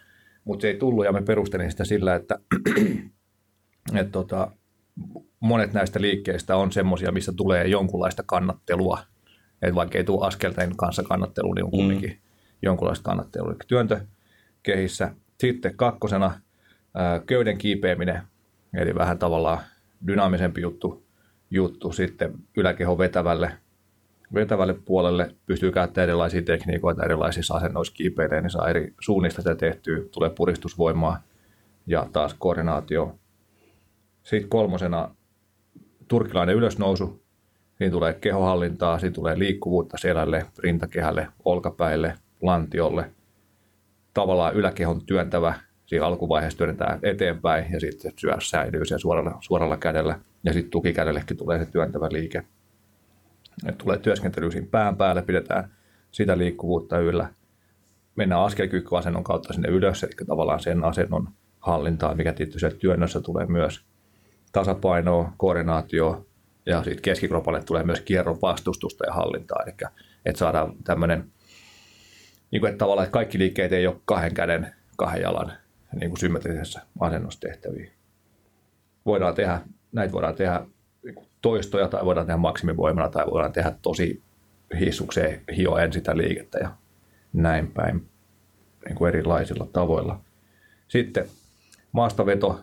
[0.45, 2.39] mutta se ei tullut ja me perustelin sitä sillä, että,
[3.99, 4.51] että tota,
[5.39, 8.99] monet näistä liikkeistä on semmoisia, missä tulee jonkunlaista kannattelua.
[9.61, 12.30] Että vaikka ei tule askelten kanssa kannattelu, niin on kumminkin mm.
[12.61, 13.51] Jonkunlaista kannattelua.
[13.51, 13.99] Eli työntö,
[14.63, 15.13] kehissä.
[15.39, 16.41] Sitten kakkosena
[17.25, 18.21] köyden kiipeäminen,
[18.73, 19.59] eli vähän tavallaan
[20.07, 21.03] dynaamisempi juttu,
[21.49, 23.51] juttu sitten yläkeho vetävälle,
[24.33, 29.97] vetävälle puolelle pystyy käyttämään erilaisia tekniikoita, erilaisissa asennoissa kiipeilee, niin saa eri suunnista sitä tehtyä,
[30.11, 31.23] tulee puristusvoimaa
[31.87, 33.15] ja taas koordinaatio.
[34.23, 35.15] Sitten kolmosena
[36.07, 37.23] turkilainen ylösnousu,
[37.77, 43.11] siinä tulee kehohallintaa, siinä tulee liikkuvuutta selälle, rintakehälle, olkapäille, lantiolle–
[44.13, 45.53] tavallaan yläkehon työntävä,
[45.85, 51.37] siinä alkuvaiheessa työnnetään eteenpäin ja sitten syö säilyy siellä suoralla, suoralla kädellä ja sitten tukikädellekin
[51.37, 52.43] tulee se työntävä liike.
[53.65, 55.71] Et tulee työskentely siinä pään päälle, pidetään
[56.11, 57.29] sitä liikkuvuutta yllä.
[58.15, 63.85] Mennään askelkykyasennon kautta sinne ylös, eli tavallaan sen asennon hallintaa, mikä tietysti työnnössä tulee myös
[64.51, 66.27] tasapainoa, koordinaatio
[66.65, 69.75] ja sitten keskikropalle tulee myös kierron vastustusta ja hallintaa, eli
[70.25, 71.31] että saadaan tämmöinen,
[72.51, 75.53] niin kuin, että tavallaan että kaikki liikkeet ei ole kahden käden, kahden jalan
[75.99, 77.91] niin kuin symmetrisessä asennostehtäviä.
[79.05, 79.61] Voidaan tehdä,
[79.91, 80.65] näitä voidaan tehdä
[81.03, 84.21] niin toistoja tai voidaan tehdä maksimivoimana tai voidaan tehdä tosi
[84.79, 86.71] hissukseen hioen sitä liikettä ja
[87.33, 88.09] näin päin
[88.85, 90.19] niin kuin erilaisilla tavoilla.
[90.87, 91.25] Sitten
[91.91, 92.59] maastaveto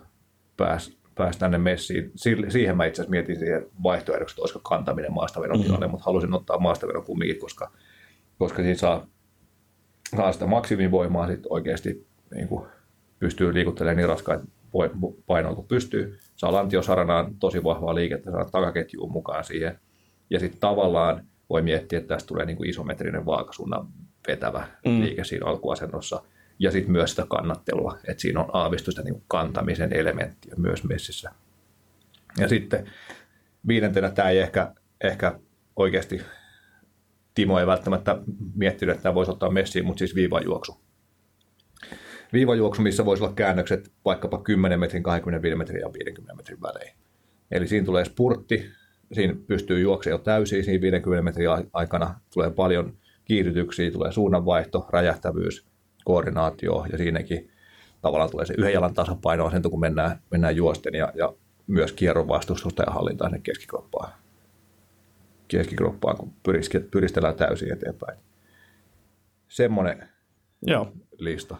[0.57, 2.13] pääsi pääsi tänne messiin.
[2.49, 5.91] Siihen mä itse asiassa mietin siihen vaihtoehdoksi, että olisiko kantaminen maastavedon tilalle, mm-hmm.
[5.91, 7.71] mutta halusin ottaa maastavedon kumminkin, koska,
[8.39, 9.07] koska siinä saa,
[10.17, 12.67] saa sitä maksimivoimaa sitten oikeasti niin kuin
[13.19, 14.45] pystyy liikuttelemaan niin raskaita
[15.27, 16.19] painoa kuin pystyy.
[16.37, 19.79] Saa lantiosaranaan tosi vahvaa liikettä, saa takaketjuun mukaan siihen.
[20.31, 23.89] Ja sitten tavallaan voi miettiä, että tästä tulee niin kuin isometrinen vaakasuunnan
[24.29, 25.01] vetävä mm.
[25.01, 26.23] liike siinä alkuasennossa.
[26.59, 31.31] Ja sitten myös sitä kannattelua, että siinä on aavistusta niin kantamisen elementtiä myös messissä.
[32.39, 32.91] Ja sitten
[33.69, 35.39] viidentenä tämä ei ehkä, ehkä
[35.77, 36.21] oikeasti,
[37.39, 38.19] Timo ei välttämättä
[38.55, 40.81] miettinyt, että tämä voisi ottaa messiin, mutta siis viivajuoksu
[42.33, 46.93] viivajuoksu, missä voisi olla käännökset vaikkapa 10 metrin, 25 metrin ja 50 metrin välein.
[47.51, 48.71] Eli siinä tulee spurtti,
[49.13, 55.67] siinä pystyy juoksemaan jo täysin siinä 50 metrin aikana, tulee paljon kiihdytyksiä, tulee suunnanvaihto, räjähtävyys,
[56.05, 57.51] koordinaatio ja siinäkin
[58.03, 61.33] tavallaan tulee se yhden jalan tasapaino sen, kun mennään, mennään juosten ja, ja
[61.67, 64.13] myös kierron vastustusta ja hallintaa sinne keskikroppaan.
[65.49, 66.33] Keskikroppaan, kun
[66.91, 68.19] pyristellään täysin eteenpäin.
[69.49, 70.09] Semmoinen
[70.67, 70.93] Joo.
[71.19, 71.57] lista.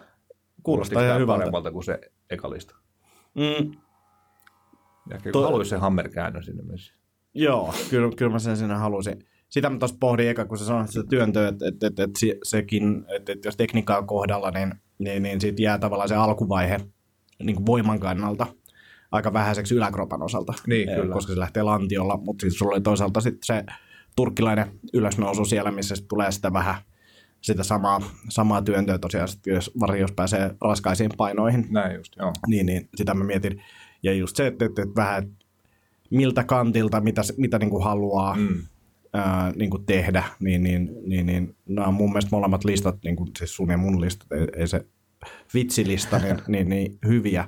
[0.63, 1.39] Kuulostaa ihan hyvältä.
[1.39, 1.99] paremmalta kuin se
[2.29, 2.75] eka lista.
[3.35, 3.71] Mm.
[5.09, 5.43] Ja kyllä to...
[5.43, 6.93] haluaisin sen hammerkäännön sinne myös.
[7.33, 9.25] Joo, kyllä, kyllä mä sen sinne halusin.
[9.49, 13.05] Sitä mä tuossa pohdin eka, kun sä sanoit sitä työntöä, että, että, että, että sekin,
[13.15, 16.79] että, että jos tekniikka on kohdalla, niin, niin, niin siitä jää tavallaan se alkuvaihe
[17.43, 18.47] niin kuin voiman kannalta
[19.11, 21.13] aika vähäiseksi yläkropan osalta, niin, kyllä.
[21.13, 23.63] koska se lähtee lantiolla, mutta sitten sulla oli toisaalta sitten se
[24.15, 26.75] turkkilainen ylösnousu siellä, missä tulee sitä vähän
[27.41, 31.67] sitä samaa, samaa työntöä tosiaan, jos, varsinkin jos pääsee raskaisiin painoihin.
[31.69, 32.33] Näin just, joo.
[32.47, 33.61] Niin, niin sitä mä mietin.
[34.03, 35.31] Ja just se, että, että, että vähän
[36.09, 38.63] miltä kantilta, mitä, mitä niin kuin haluaa mm.
[39.13, 43.15] ää, niin kuin tehdä, niin, niin, niin, niin nämä on mun mielestä molemmat listat, niin
[43.15, 44.85] kuin, siis sun ja mun listat, ei, ei se
[45.53, 47.47] vitsilista, niin, niin, niin hyviä.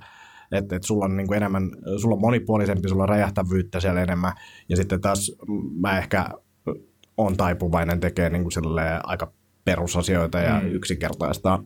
[0.51, 4.33] Että et sulla on niin kuin enemmän, sulla on monipuolisempi, sulla on räjähtävyyttä siellä enemmän,
[4.69, 5.31] ja sitten taas
[5.79, 6.25] mä ehkä
[7.17, 9.31] on taipuvainen tekemään niin kuin aika
[9.65, 10.67] perusasioita ja mm.
[10.71, 11.63] yksinkertaista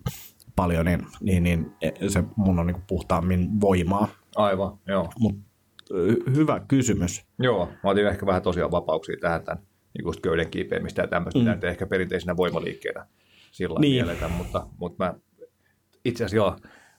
[0.55, 1.71] paljon, niin, niin, niin
[2.07, 4.07] se mun on niin kuin puhtaammin voimaa.
[4.35, 5.09] Aivan, joo.
[5.19, 5.35] Mut,
[6.35, 7.25] hyvä kysymys.
[7.39, 11.39] Joo, mä otin ehkä vähän tosiaan vapauksia tähän tämän niin just köyden kiipeämistä ja tämmöistä,
[11.39, 11.49] mm.
[11.49, 13.07] mitä ehkä perinteisenä voimaliikkeenä
[13.51, 14.05] sillä niin.
[14.05, 15.13] mieletä, mutta, mutta mä
[16.05, 16.55] itse asiassa joo,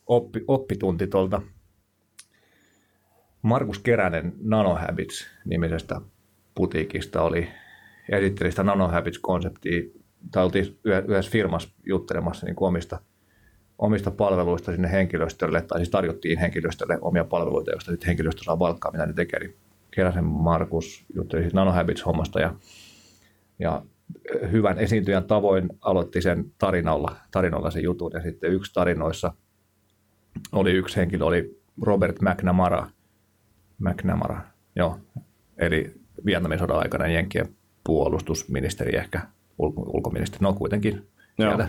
[0.07, 1.42] oppi, oppitunti tuolta
[3.47, 6.01] Markus Keränen Nanohabits-nimisestä
[6.55, 7.49] putiikista oli,
[8.09, 9.83] esitteli sitä Nanohabits-konseptia
[10.33, 12.99] tai oltiin yhdessä firmassa juttelemassa niin omista,
[13.79, 18.93] omista palveluista sinne henkilöstölle, tai siis tarjottiin henkilöstölle omia palveluita, joista sitten henkilöstö saa valkkaa,
[18.93, 19.41] mitä ne tekee.
[19.41, 19.57] Niin
[19.91, 22.55] Keräsen Markus jutteli siis NanoHabits-hommasta ja,
[23.59, 23.83] ja
[24.53, 28.11] hyvän esiintyjän tavoin aloitti sen tarinalla, tarinalla sen jutun.
[28.15, 29.33] Ja sitten yksi tarinoissa
[30.53, 32.96] oli yksi henkilö, oli Robert McNamara.
[33.79, 34.41] McNamara,
[34.77, 34.99] joo.
[35.59, 37.49] Eli Vietnamin sodan aikana Jenkkien
[37.85, 39.21] puolustusministeri ehkä
[39.59, 41.69] ulko, ulkoministeri, no kuitenkin sieltä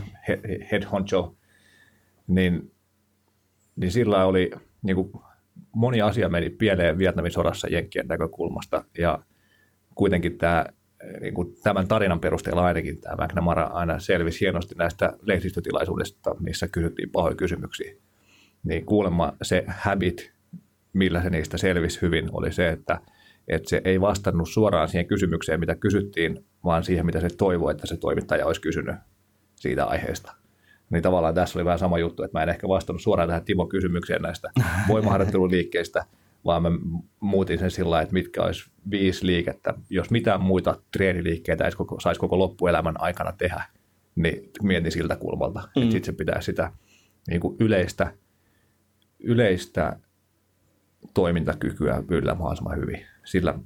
[0.72, 1.36] head honcho,
[2.28, 2.72] niin,
[3.76, 5.12] niin sillä oli niin kuin,
[5.72, 8.84] moni asia meni pieleen Vietnamin sodassa Jenkkien näkökulmasta.
[8.98, 9.20] Ja
[9.96, 10.66] kuitenkin tämä
[11.22, 17.10] niin kuin tämän tarinan perusteella ainakin tämä McNamara aina selvisi hienosti näistä lehdistötilaisuudesta, missä kysyttiin
[17.10, 17.94] pahoja kysymyksiä.
[18.64, 20.34] Niin kuulemma se habit,
[20.98, 23.02] millä se niistä selvisi hyvin, oli se, että,
[23.48, 27.88] että se ei vastannut suoraan siihen kysymykseen, mitä kysyttiin, vaan siihen, mitä se toivoi, että
[27.88, 28.96] se toimittaja olisi kysynyt
[29.56, 30.34] siitä aiheesta.
[30.90, 33.66] Niin tavallaan tässä oli vähän sama juttu, että mä en ehkä vastannut suoraan tähän Timo
[33.68, 34.50] kysymykseen näistä
[34.88, 36.06] voimaharjoitteluliikkeistä,
[36.46, 36.70] vaan mä
[37.20, 41.72] muutin sen sillä että mitkä olisi viisi liikettä, jos mitään muita treeniliikkeitä ei
[42.04, 43.64] saisi koko loppuelämän aikana tehdä,
[44.16, 45.82] niin mietin siltä kulmalta, mm.
[45.82, 46.72] että sitten se pitää sitä
[47.30, 48.14] niin kuin yleistä,
[49.20, 50.00] yleistä
[51.14, 53.06] toimintakykyä yllä mahdollisimman hyvin.
[53.26, 53.60] Sillä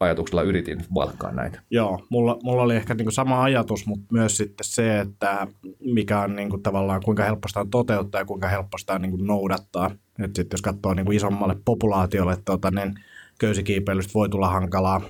[0.00, 1.60] ajatuksella yritin valkkaa näitä.
[1.70, 5.46] Joo, mulla, mulla oli ehkä niin kuin sama ajatus, mutta myös sitten se, että
[5.80, 9.26] mikä on niin kuin tavallaan kuinka helposta on toteuttaa ja kuinka helposta on niin kuin
[9.26, 9.90] noudattaa.
[10.18, 12.94] Et sitten jos katsoo niin kuin isommalle populaatiolle, tota, niin
[13.38, 15.00] köysikiipeilystä voi tulla hankalaa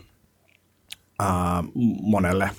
[1.20, 1.64] ää,
[2.02, 2.50] monelle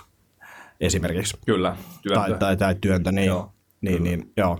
[0.80, 1.38] esimerkiksi.
[1.46, 2.30] Kyllä, työntö.
[2.30, 4.60] Tai, tai, tai työntö, niin, joo, niin, niin, joo.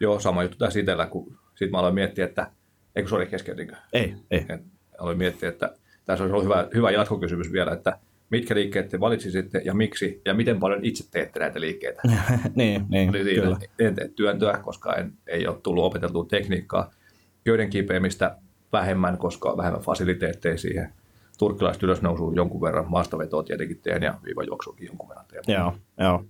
[0.00, 2.50] Joo, sama juttu tässä itsellä, kun sitten mä aloin miettiä, että
[2.96, 3.76] eikö se oli keskeytinkö?
[3.92, 4.46] Ei, ei.
[4.48, 4.62] Et
[4.98, 7.98] aloin miettiä, että tässä olisi ollut hyvä, hyvä jatkokysymys vielä, että
[8.30, 12.02] mitkä liikkeet te valitsisitte ja miksi ja miten paljon itse teette näitä liikkeitä?
[12.54, 13.58] niin, niin Eli kyllä.
[13.78, 16.90] En tee työntöä, koska en, ei ole tullut opeteltua tekniikkaa.
[17.46, 18.38] Joiden kipeämistä
[18.72, 20.92] vähemmän, koska on vähemmän fasiliteetteja siihen.
[21.38, 25.44] Turkkilaiset ylösnousu jonkun verran, maastavetoa tietenkin teen ja viivajuoksuakin jonkun verran teen.
[25.48, 26.24] Joo, joo.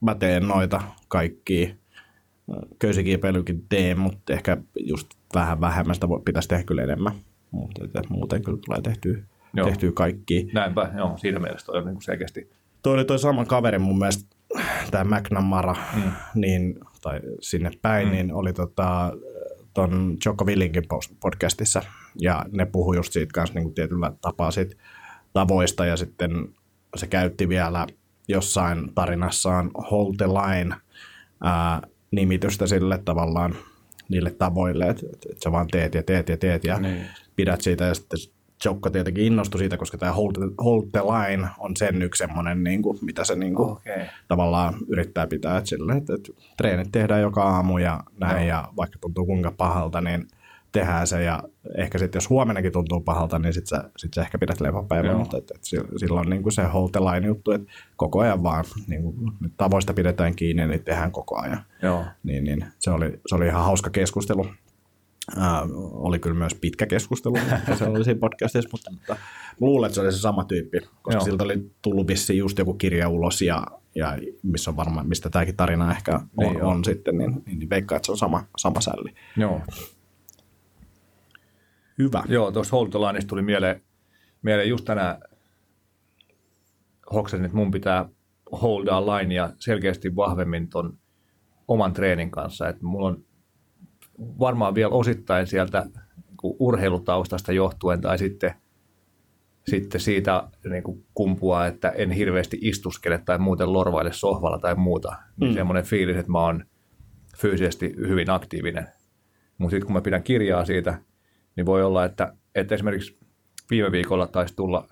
[0.00, 1.74] Mä teen noita kaikkia.
[2.78, 7.12] Köysikiipeilykin teen, mutta ehkä just vähän vähemmän sitä pitäisi tehdä kyllä enemmän.
[7.50, 9.18] Mutta muuten kyllä tulee tehtyä,
[9.54, 9.68] joo.
[9.68, 10.50] tehtyä kaikki.
[10.52, 12.50] Näinpä, joo, siinä mielessä toi on niin selkeästi.
[12.82, 14.36] Toi oli toi sama kaveri mun mielestä,
[14.90, 16.12] tämä McNamara, mm.
[16.34, 18.12] niin, tai sinne päin, mm.
[18.12, 19.12] niin oli tota,
[19.74, 20.82] ton Jocko Willinkin
[21.20, 21.82] podcastissa,
[22.20, 24.76] ja ne puhui just siitä kanssa niin tietyllä tapaa siitä
[25.32, 26.48] tavoista, ja sitten
[26.96, 27.86] se käytti vielä
[28.28, 30.76] jossain tarinassaan Hold the Line
[31.42, 31.82] ää,
[32.14, 33.54] nimitystä sille tavallaan
[34.08, 37.06] niille tavoille, että, että sä vaan teet ja teet ja teet ja niin.
[37.36, 38.18] pidät siitä ja sitten
[38.64, 40.32] Jokka tietenkin innostui siitä, koska tämä hold,
[40.64, 44.06] hold the line on sen yksi semmoinen, niin kuin, mitä se niin kuin, okay.
[44.28, 45.56] tavallaan yrittää pitää.
[45.56, 48.46] Että sille, että, että treenit tehdään joka aamu ja näin, no.
[48.46, 50.28] ja vaikka tuntuu kuinka pahalta, niin
[50.74, 51.22] tehdään se.
[51.22, 51.42] Ja
[51.78, 55.38] ehkä sitten, jos huomenakin tuntuu pahalta, niin sitten sä, sit sä ehkä pidät lepopäivän, mutta
[55.38, 56.62] että, että silloin niin kuin se
[57.00, 59.16] line juttu, että koko ajan vaan niin kuin,
[59.56, 61.64] tavoista pidetään kiinni, niin tehdään koko ajan.
[61.82, 62.04] Joo.
[62.22, 64.46] Niin, niin se, oli, se oli ihan hauska keskustelu.
[65.38, 67.36] Äh, oli kyllä myös pitkä keskustelu,
[67.78, 69.16] se oli siinä podcastissa, mutta, mutta
[69.60, 71.24] luulen, että se oli se sama tyyppi, koska Joo.
[71.24, 75.56] siltä oli tullut vissiin just joku kirja ulos ja, ja missä on varmaan, mistä tämäkin
[75.56, 78.80] tarina ehkä on, niin on sitten, niin, niin, niin veikkaa, että se on sama, sama
[78.80, 79.14] sälli.
[79.36, 79.60] Joo.
[81.98, 82.22] Hyvä.
[82.28, 82.88] Joo, tuossa Hold
[83.28, 83.82] tuli mieleen,
[84.42, 85.20] mieleen just tänään
[87.12, 88.08] hoksasin, että mun pitää
[88.62, 90.98] holdaa linea selkeästi vahvemmin ton
[91.68, 92.68] oman treenin kanssa.
[92.68, 93.24] Että mulla on
[94.18, 95.86] varmaan vielä osittain sieltä
[96.42, 98.54] niin urheilutaustasta johtuen tai sitten,
[99.68, 105.16] sitten siitä niin kuin kumpua, että en hirveästi istuskele tai muuten lorvaile sohvalla tai muuta.
[105.40, 105.54] Niin mm.
[105.54, 106.64] semmoinen fiilis, että mä oon
[107.36, 108.88] fyysisesti hyvin aktiivinen.
[109.58, 110.98] Mutta sitten kun mä pidän kirjaa siitä,
[111.56, 113.16] niin voi olla, että, että esimerkiksi
[113.70, 114.88] viime viikolla taisi tulla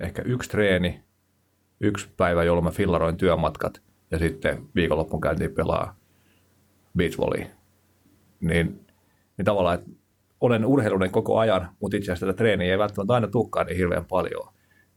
[0.00, 1.04] ehkä yksi treeni,
[1.80, 5.96] yksi päivä, jolloin mä fillaroin työmatkat ja sitten viikonloppun käyntiin pelaa
[6.96, 7.46] beach volley
[8.40, 8.86] niin,
[9.38, 9.90] niin tavallaan, että
[10.40, 14.04] olen urheilunen koko ajan, mutta itse asiassa tätä treeniä ei välttämättä aina tulekaan niin hirveän
[14.04, 14.48] paljon.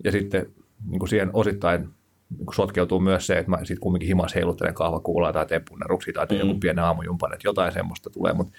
[0.04, 0.46] Ja sitten
[0.90, 1.82] niin kuin siihen osittain
[2.38, 6.14] niin kuin sotkeutuu myös se, että mä sitten kumminkin himas heiluttelen kahvakuulaa tai teen punneruksia
[6.14, 6.48] tai teen mm.
[6.48, 8.54] joku pienen aamujumpan, että jotain semmoista tulee, mutta,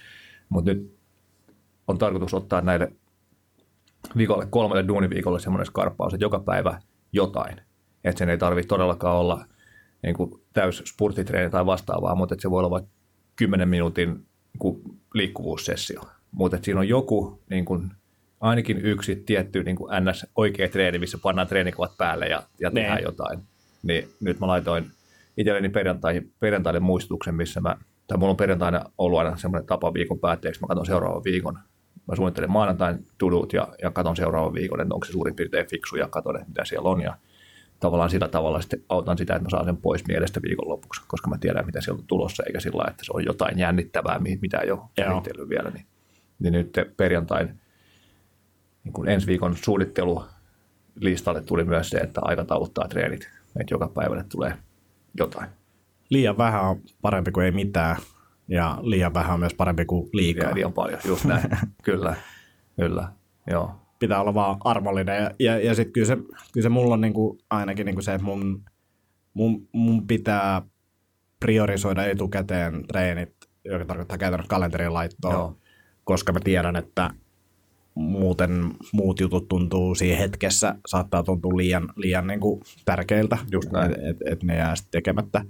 [0.48, 0.99] mutta nyt
[1.90, 2.92] on tarkoitus ottaa näille
[4.16, 6.80] viikolle, kolmelle duuniviikolle semmoinen skarppaus, että joka päivä
[7.12, 7.60] jotain.
[8.04, 9.44] Että sen ei tarvitse todellakaan olla
[10.02, 12.90] niin kuin täys spurttitreeni tai vastaavaa, mutta että se voi olla vaikka
[13.36, 14.26] 10 minuutin
[14.58, 14.82] kuin
[15.14, 16.00] liikkuvuussessio.
[16.32, 17.90] Mutta siinä on joku, niin kuin,
[18.40, 22.96] ainakin yksi tietty niin kuin NS oikea treeni, missä pannaan treenikuvat päälle ja, ja tehdään
[22.96, 23.02] ne.
[23.02, 23.40] jotain.
[23.82, 24.90] Niin nyt mä laitoin
[25.36, 27.76] itselleni perjantai, perjantaille muistutuksen, missä mä,
[28.06, 31.58] tai mulla on perjantaina ollut aina semmoinen tapa viikon päätteeksi, mä katson seuraavan viikon.
[32.10, 35.96] Mä suunnittelen maanantain tudut ja, ja katson seuraavan viikon, että onko se suurin piirtein fiksu
[35.96, 37.00] ja katson, että mitä siellä on.
[37.00, 37.16] Ja
[37.80, 41.38] tavallaan sillä tavalla sitten autan sitä, että mä saan sen pois mielestä viikonlopuksi, koska mä
[41.38, 44.80] tiedän, mitä sieltä on tulossa, eikä sillä että se on jotain jännittävää, mitä ei ole
[44.94, 45.70] käsitellyt vielä.
[45.70, 45.86] Niin,
[46.38, 47.60] niin nyt perjantain
[48.84, 50.24] niin kun ensi viikon suunnittelu
[50.94, 54.54] listalle tuli myös se, että aikatauluttaa treenit, että joka päivälle tulee
[55.18, 55.48] jotain.
[56.10, 57.96] Liian vähän on parempi kuin ei mitään,
[58.50, 60.48] ja liian vähän on myös parempi kuin liikaa.
[60.48, 61.50] Ja liian paljon, just näin.
[61.84, 62.14] kyllä,
[62.76, 63.08] kyllä,
[63.50, 65.22] joo pitää olla vaan armollinen.
[65.22, 66.16] Ja, ja, ja sitten kyllä se,
[66.52, 68.64] kyllä se mulla on niinku ainakin niinku se, että mun,
[69.34, 70.62] mun, mun pitää
[71.40, 73.32] priorisoida etukäteen treenit,
[73.64, 75.56] joka tarkoittaa käytännössä kalenterin laittoa, Joo.
[76.04, 77.10] koska mä tiedän, että
[77.94, 84.16] muuten muut jutut tuntuu siinä hetkessä, saattaa tuntua liian, liian niin kuin tärkeiltä, että et,
[84.32, 85.44] et ne jää sitten tekemättä.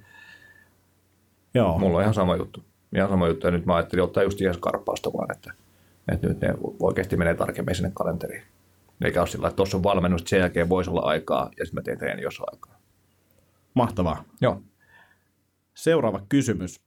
[1.54, 1.78] Joo.
[1.78, 2.64] Mulla on ihan sama juttu.
[2.96, 5.52] Ihan sama juttu, ja nyt mä ajattelin ottaa just ihan skarppausta vaan, että
[6.12, 8.42] että nyt ne oikeasti menee tarkemmin sinne kalenteriin.
[9.04, 11.82] Eikä ole sillä että tuossa on valmennus, sen jälkeen voisi olla aikaa, ja sitten mä
[11.82, 12.80] teen treeni, jos on aikaa.
[13.74, 14.24] Mahtavaa.
[14.40, 14.62] Joo.
[15.74, 16.80] Seuraava kysymys.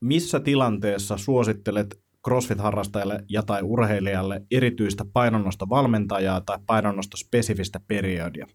[0.00, 8.46] Missä tilanteessa suosittelet CrossFit-harrastajalle ja tai urheilijalle erityistä painonnostovalmentajaa tai painonnostospesifistä periodia?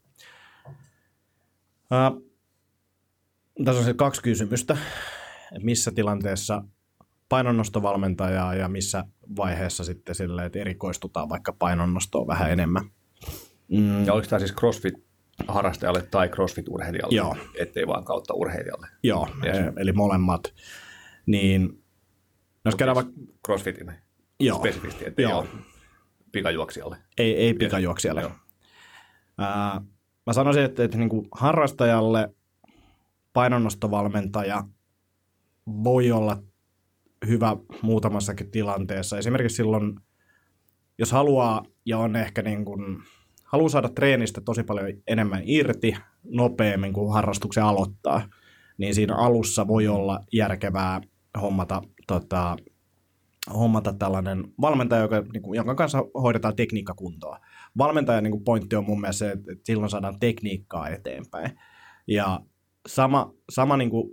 [1.91, 2.11] Ää,
[3.65, 4.77] tässä on se kaksi kysymystä.
[5.63, 6.63] Missä tilanteessa
[7.29, 9.03] painonnostovalmentajaa ja missä
[9.37, 12.83] vaiheessa sitten sille, että erikoistutaan vaikka painonnostoon vähän enemmän.
[13.71, 14.05] Mm.
[14.05, 17.35] Ja oliko tämä siis CrossFit-harrastajalle tai CrossFit-urheilijalle, Joo.
[17.59, 18.87] ettei vaan kautta urheilijalle?
[19.03, 19.57] Joo, Yes.
[19.57, 20.53] e- eli molemmat.
[21.25, 21.83] Niin,
[22.65, 23.13] jos käydään vaikka,
[23.45, 23.91] CrossFitin
[24.39, 25.39] joo, spesifisti, ettei Joo.
[25.39, 25.47] ole
[26.31, 26.97] pikajuoksijalle.
[27.17, 28.21] ei, ei pikajuoksijalle.
[28.21, 28.31] Joo.
[29.37, 29.81] Ää,
[30.25, 32.29] mä sanoisin, että, että niin kuin harrastajalle
[33.33, 34.63] painonnostovalmentaja
[35.67, 36.37] voi olla
[37.27, 39.17] hyvä muutamassakin tilanteessa.
[39.17, 39.99] Esimerkiksi silloin,
[40.97, 42.97] jos haluaa ja on ehkä niin kuin,
[43.43, 48.29] haluaa saada treenistä tosi paljon enemmän irti nopeammin kuin harrastuksen aloittaa,
[48.77, 51.01] niin siinä alussa voi olla järkevää
[51.41, 52.57] hommata, tota,
[53.53, 57.39] hommata tällainen valmentaja, joka, niin kuin, jonka kanssa hoidetaan tekniikkakuntoa.
[57.77, 61.51] Valmentajan niin kuin pointti on mun mielestä se, että silloin saadaan tekniikkaa eteenpäin.
[62.07, 62.39] Ja
[62.87, 64.09] sama, sama niin kuin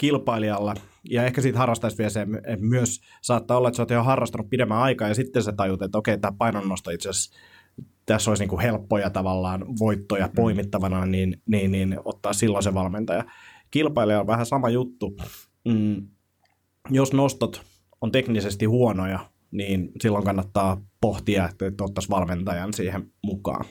[0.00, 0.74] kilpailijalla,
[1.10, 4.50] ja ehkä siitä harrastaisi vielä se, että myös saattaa olla, että sä oot jo harrastanut
[4.50, 7.38] pidemmän aikaa, ja sitten sä tajut, että okei, tämä painonnosto itse asiassa,
[8.06, 13.24] tässä olisi niin kuin helppoja tavallaan voittoja poimittavana, niin, niin, niin ottaa silloin se valmentaja.
[13.70, 15.16] Kilpailija on vähän sama juttu.
[15.68, 16.08] Mm,
[16.90, 17.62] jos nostot
[18.00, 19.18] on teknisesti huonoja,
[19.50, 23.64] niin silloin kannattaa pohtia, että, että ottaisi valmentajan siihen mukaan.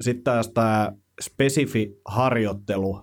[0.00, 3.02] Sitten taas tämä spesifi harjoittelu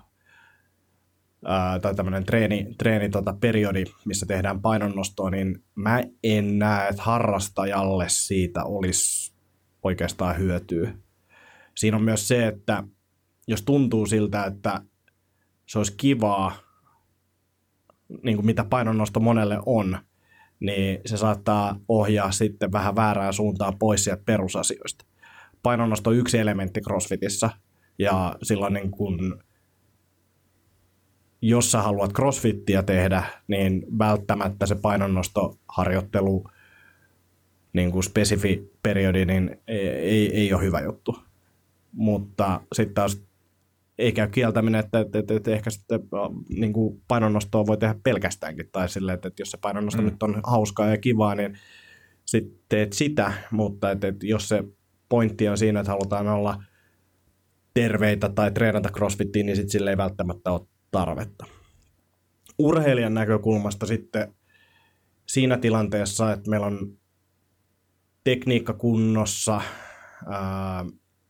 [1.82, 8.06] tai tämmöinen treeni, treeni tota, periodi, missä tehdään painonnostoa, niin mä en näe, että harrastajalle
[8.10, 9.36] siitä olisi
[9.84, 10.94] oikeastaan hyötyä.
[11.76, 12.84] Siinä on myös se, että
[13.48, 14.82] jos tuntuu siltä, että
[15.66, 16.56] se olisi kivaa,
[18.24, 19.98] niin kuin mitä painonnosto monelle on,
[20.60, 25.06] niin se saattaa ohjaa sitten vähän väärään suuntaan pois sieltä perusasioista.
[25.64, 27.50] Painonnosto on yksi elementti CrossFitissa,
[28.00, 29.44] ja silloin niin kun,
[31.42, 36.44] jos sä haluat CrossFittiä tehdä, niin välttämättä se painonnostoharjoittelu
[37.74, 41.20] niin kuin spesifi periodi, niin ei, ei, ei ole hyvä juttu.
[41.92, 43.22] Mutta sitten taas
[43.98, 46.00] ei käy kieltäminen, että, että, että, että ehkä sitten
[46.50, 50.06] niin kuin painonnostoa voi tehdä pelkästäänkin, tai silleen, että, että jos se painonnosto mm.
[50.06, 51.58] nyt on hauskaa ja kivaa, niin
[52.26, 54.64] sitten teet sitä, mutta että, että jos se
[55.10, 56.64] pointti on siinä, että halutaan olla
[57.74, 60.62] terveitä tai treenata crossfittiin, niin sitten sille ei välttämättä ole
[60.92, 61.46] tarvetta.
[62.60, 64.36] Urheilijan näkökulmasta sitten
[65.26, 66.98] siinä tilanteessa, että meillä on
[68.24, 69.62] tekniikka kunnossa,
[70.28, 70.86] ää,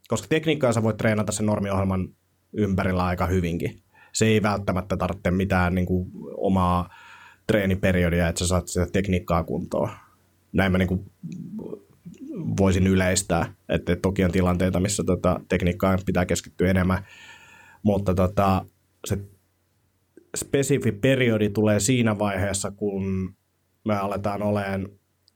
[0.07, 2.09] koska tekniikkaa sä voit treenata sen normiohjelman
[2.53, 3.81] ympärillä aika hyvinkin.
[4.13, 6.89] Se ei välttämättä tarvitse mitään niin kuin, omaa
[7.47, 9.89] treeniperiodia, että sä saat sitä tekniikkaa kuntoon.
[10.53, 11.11] Näin mä niin kuin,
[12.57, 17.05] voisin yleistää, että toki on tilanteita, missä tota, tekniikkaan pitää keskittyä enemmän,
[17.83, 18.65] mutta tota,
[19.05, 19.17] se
[20.35, 23.35] spesifi periodi tulee siinä vaiheessa, kun
[23.85, 24.89] me aletaan olemaan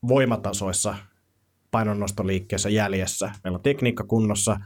[0.07, 0.95] voimatasoissa
[1.71, 3.31] painonnostoliikkeessä jäljessä.
[3.43, 4.59] Meillä on tekniikka kunnossa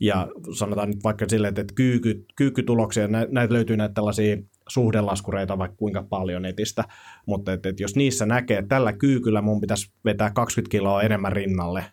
[0.00, 4.36] ja sanotaan nyt vaikka silleen, että kyyky, kyykkytuloksia, nä- näitä löytyy näitä tällaisia
[4.68, 6.84] suhdelaskureita vaikka kuinka paljon netistä,
[7.26, 11.32] mutta et, et jos niissä näkee, että tällä kyykyllä mun pitäisi vetää 20 kiloa enemmän
[11.32, 11.84] rinnalle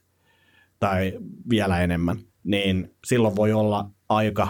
[0.79, 1.19] tai
[1.49, 4.47] vielä enemmän, niin silloin voi olla aika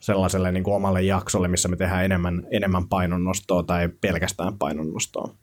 [0.00, 5.34] sellaiselle niin kuin omalle jaksolle, missä me tehdään enemmän, enemmän painonnostoa tai pelkästään painonnostoa.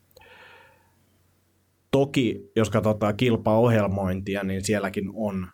[1.92, 5.48] Toki, jos katsotaan kilpaohjelmointia, niin sielläkin on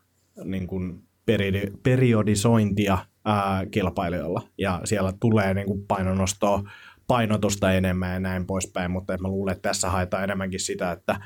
[0.44, 6.64] niin kuin periodi, periodisointia ää, kilpailijoilla, ja siellä tulee niin kuin painonnostoa,
[7.08, 11.20] painotusta enemmän ja näin poispäin, mutta mä luulen, että tässä haetaan enemmänkin sitä, että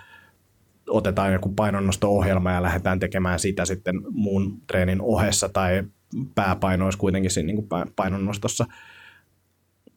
[0.90, 5.84] otetaan joku painonnosto-ohjelma ja lähdetään tekemään sitä sitten muun treenin ohessa tai
[6.36, 8.66] pääpaino olisi kuitenkin siinä niin kuin painonnostossa.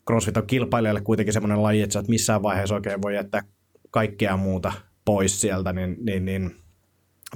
[0.06, 3.42] CrossFit on kilpailijalle kuitenkin semmoinen laji, että sä et missään vaiheessa oikein voi jättää
[3.90, 4.72] kaikkea muuta
[5.04, 6.42] pois sieltä, niin, niin, niin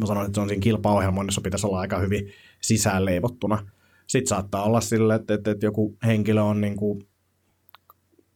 [0.00, 2.28] mä sanoin, että se on siinä kilpaohjelmoinnissa pitäisi olla aika hyvin
[2.60, 3.66] sisään leivottuna.
[4.06, 7.08] Sitten saattaa olla sille, että, että, että joku henkilö on niin kuin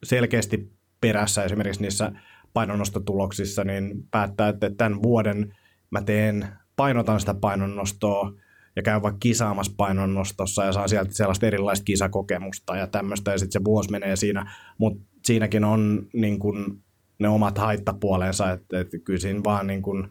[0.05, 2.13] selkeästi perässä esimerkiksi niissä
[2.53, 5.57] painonnostotuloksissa, niin päättää, että tämän vuoden
[5.91, 8.33] mä teen, painotan sitä painonnostoa
[8.79, 13.53] ja käyn vaikka kisaamassa painonnostossa ja saan sieltä sellaista erilaista kisakokemusta ja tämmöistä, ja sitten
[13.53, 16.83] se vuosi menee siinä, mutta siinäkin on niin kun,
[17.19, 20.09] ne omat haittapuolensa, että, että kyllä siinä vaan niin kun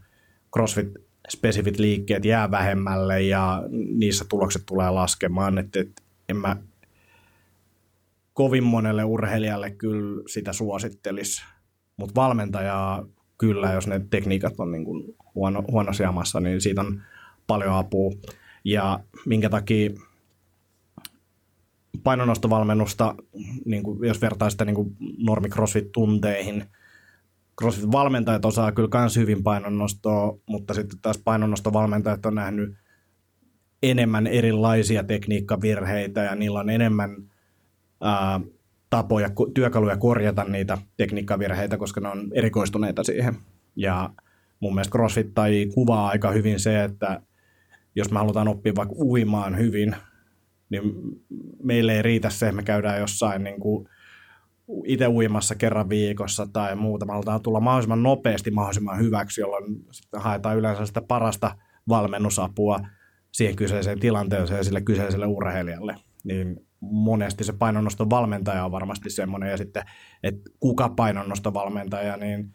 [0.57, 6.57] CrossFit-spesifit liikkeet jää vähemmälle ja niissä tulokset tulee laskemaan, että, että en mä
[8.33, 11.43] kovin monelle urheilijalle kyllä sitä suosittelisi,
[11.97, 13.05] mutta valmentajaa
[13.37, 17.01] kyllä, jos ne tekniikat on niin kuin huono, huonossa jamassa, niin siitä on
[17.47, 18.11] paljon apua.
[18.67, 19.89] Ja minkä takia
[22.03, 23.15] painonnostovalmennusta,
[23.65, 26.65] niin kuin jos vertaa sitä niin kuin normi CrossFit-tunteihin,
[27.61, 32.75] CrossFit-valmentajat osaa kyllä myös hyvin painonnostoa, mutta sitten taas painonnostovalmentajat on nähnyt
[33.83, 37.15] enemmän erilaisia tekniikkavirheitä ja niillä on enemmän
[38.01, 38.39] ää,
[38.89, 43.35] tapoja, työkaluja korjata niitä tekniikkavirheitä, koska ne on erikoistuneita siihen.
[43.75, 44.09] Ja
[44.59, 47.21] mun mielestä CrossFit tai kuvaa aika hyvin se, että
[47.97, 49.95] jos me halutaan oppia vaikka uimaan hyvin,
[50.69, 50.83] niin
[51.63, 53.89] meille ei riitä se, että me käydään jossain niin kuin
[54.85, 57.05] itse uimassa kerran viikossa tai muuta.
[57.05, 61.55] Me halutaan tulla mahdollisimman nopeasti mahdollisimman hyväksi, jolloin sitten haetaan yleensä sitä parasta
[61.89, 62.79] valmennusapua
[63.31, 65.95] siihen kyseiseen tilanteeseen sille kyseiselle urheilijalle.
[66.23, 69.83] Niin monesti se painonnoston valmentaja on varmasti semmoinen, ja sitten,
[70.23, 72.53] että kuka painonnoston valmentaja, niin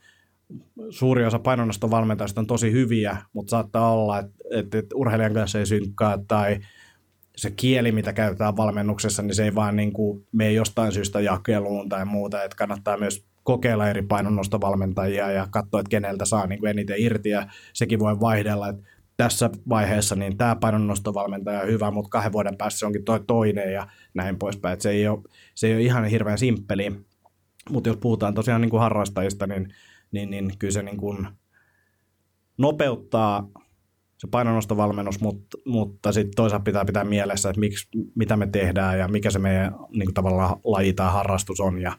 [0.90, 5.58] suuri osa painonnoston valmentajista on tosi hyviä, mutta saattaa olla, että, että, että urheilijan kanssa
[5.58, 6.58] ei synkkaa tai
[7.36, 11.88] se kieli, mitä käytetään valmennuksessa, niin se ei vaan niin kuin mene jostain syystä jakeluun
[11.88, 16.70] tai muuta, että kannattaa myös kokeilla eri painonnostovalmentajia ja katsoa, että keneltä saa niin kuin
[16.70, 18.82] eniten irti ja sekin voi vaihdella, että
[19.16, 23.72] tässä vaiheessa niin tämä painonnostovalmentaja on hyvä, mutta kahden vuoden päässä se onkin toi toinen
[23.72, 24.80] ja näin poispäin.
[24.80, 25.22] Se, ei ole,
[25.54, 26.92] se ei ole ihan hirveän simppeli,
[27.70, 29.74] mutta jos puhutaan tosiaan niin kuin harrastajista, niin,
[30.12, 31.28] niin, niin kyllä se niin kuin
[32.58, 33.48] nopeuttaa
[34.22, 39.08] se painonnostovalmennus, mutta, mutta sitten toisaalta pitää pitää mielessä, että miksi, mitä me tehdään ja
[39.08, 41.98] mikä se meidän niin kuin tavallaan laji tai harrastus on ja,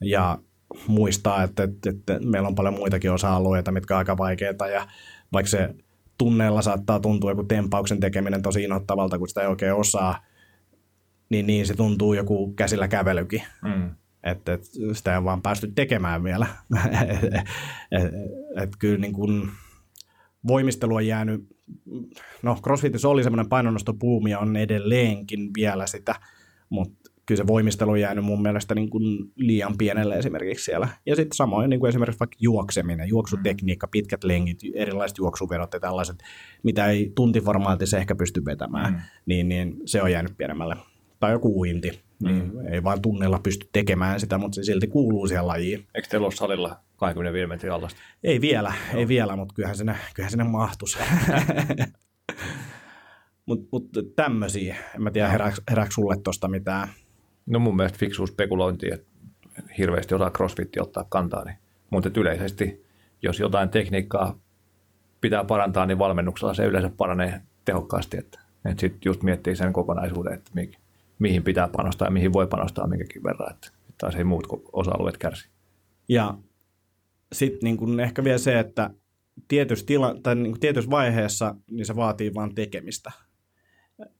[0.00, 0.38] ja
[0.86, 4.86] muistaa, että, että, että meillä on paljon muitakin osa-alueita, mitkä on aika vaikeita ja
[5.32, 5.74] vaikka se
[6.18, 10.24] tunneilla saattaa tuntua joku tempauksen tekeminen tosi inhottavalta, kun sitä ei oikein osaa,
[11.28, 13.42] niin, niin se tuntuu joku käsillä kävelykin.
[13.62, 13.90] Mm.
[14.22, 16.46] Että et, sitä ei ole vaan päästy tekemään vielä.
[17.08, 17.24] et,
[17.92, 18.14] et,
[18.56, 19.50] et kyllä niin kun
[20.46, 21.44] voimistelu on jäänyt,
[22.42, 26.14] no CrossFitissä oli semmoinen painonnostopuumi ja on edelleenkin vielä sitä,
[26.68, 30.88] mutta kyllä se voimistelu on jäänyt mun mielestä niin kuin liian pienelle esimerkiksi siellä.
[31.06, 33.90] Ja sitten samoin niin kuin esimerkiksi vaikka juokseminen, juoksutekniikka, mm.
[33.90, 36.16] pitkät lengit, erilaiset juoksuverot ja tällaiset,
[36.62, 39.00] mitä ei tuntiformaatissa ehkä pysty vetämään, mm.
[39.26, 40.76] niin, niin se on jäänyt pienemmälle.
[41.20, 42.66] Tai joku uinti, niin mm.
[42.66, 45.86] ei vaan tunnella pysty tekemään sitä, mutta se silti kuuluu siihen lajiin.
[45.94, 48.00] Eikö teillä ole salilla 25 metrin allasta?
[48.24, 49.00] Ei vielä, Joo.
[49.00, 50.98] ei vielä, mutta kyllähän sinne, kyllähän sinne mahtuisi.
[53.46, 56.88] mutta mut tämmöisiä, en mä tiedä herääkö, sulle tuosta mitään
[57.50, 59.06] No mun mielestä fiksu spekulointi, että
[59.78, 61.56] hirveästi osaa crossfitti ottaa kantaa, niin,
[61.90, 62.86] mutta yleisesti,
[63.22, 64.38] jos jotain tekniikkaa
[65.20, 70.32] pitää parantaa, niin valmennuksella se yleensä paranee tehokkaasti, että, että sitten just miettii sen kokonaisuuden,
[70.32, 70.70] että mi,
[71.20, 75.48] mihin pitää panostaa ja mihin voi panostaa minkäkin verran, että taas ei muut osa-alueet kärsi.
[76.08, 76.34] Ja
[77.32, 78.90] sitten niin ehkä vielä se, että
[79.48, 83.12] tietyssä, tila, tai niin tietyssä vaiheessa niin se vaatii vain tekemistä.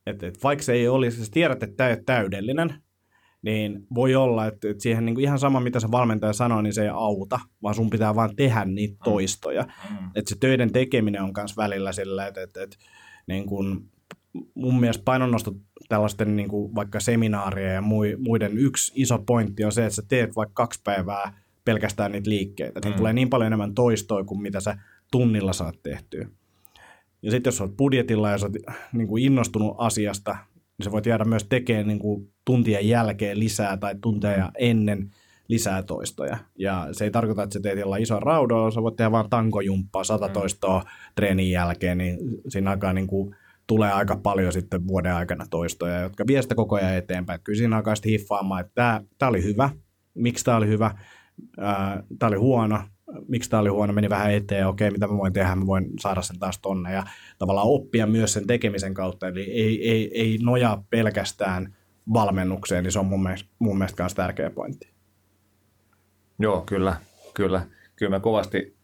[0.07, 2.75] Et, et vaikka se ei olisi, sä tiedät, että tämä ei ole täydellinen,
[3.43, 6.73] niin voi olla, että, että siihen niin kuin ihan sama, mitä se valmentaja sanoo, niin
[6.73, 9.05] se ei auta, vaan sun pitää vaan tehdä niitä mm.
[9.05, 9.63] toistoja.
[9.63, 10.11] Mm.
[10.15, 12.77] Että se töiden tekeminen on myös välillä sillä, että, että, että
[13.27, 13.91] niin kuin,
[14.55, 15.55] mun mielestä painonnosto
[15.89, 17.83] tällaisten niin kuin vaikka seminaarien ja
[18.19, 21.33] muiden yksi iso pointti on se, että sä teet vaikka kaksi päivää
[21.65, 22.89] pelkästään niitä liikkeitä.
[22.89, 22.95] Mm.
[22.95, 24.79] tulee niin paljon enemmän toistoa kuin mitä sä
[25.11, 26.29] tunnilla saat tehtyä.
[27.23, 30.37] Ja sitten jos olet budjetilla ja sä oot niin kuin innostunut asiasta,
[30.79, 35.11] niin sä voit jäädä myös tekemään niin kuin tuntien jälkeen lisää tai tunteja ennen
[35.49, 36.39] lisää toistoja.
[36.59, 40.05] Ja se ei tarkoita, että sä teet jollain ison raudoilla, sä voit tehdä vaan tankojumppaa,
[40.05, 40.33] sata mm.
[40.33, 42.19] toistoa treenin jälkeen, niin
[42.49, 43.37] siinä alkaa niin kuin
[43.71, 47.41] tulee aika paljon sitten vuoden aikana toistoja, jotka vie sitä koko ajan eteenpäin.
[47.45, 49.71] Kyllä siinä alkaa sitten hiffaamaan, että tämä, oli hyvä,
[50.15, 50.95] miksi tämä oli hyvä,
[52.19, 52.81] tämä oli huono,
[53.29, 56.23] miksi tämä oli huono, meni vähän eteen, okei, mitä mä voin tehdä, mä voin saada
[56.23, 56.93] sen taas tonne.
[56.93, 57.03] Ja
[57.39, 61.77] tavallaan oppia myös sen tekemisen kautta, eli ei, ei, ei nojaa pelkästään
[62.13, 64.91] valmennukseen, niin se on mun mielestä, mun mielestä myös tärkeä pointti.
[66.39, 66.97] Joo, kyllä,
[67.35, 67.67] kyllä.
[67.97, 68.77] Kyllä me kovasti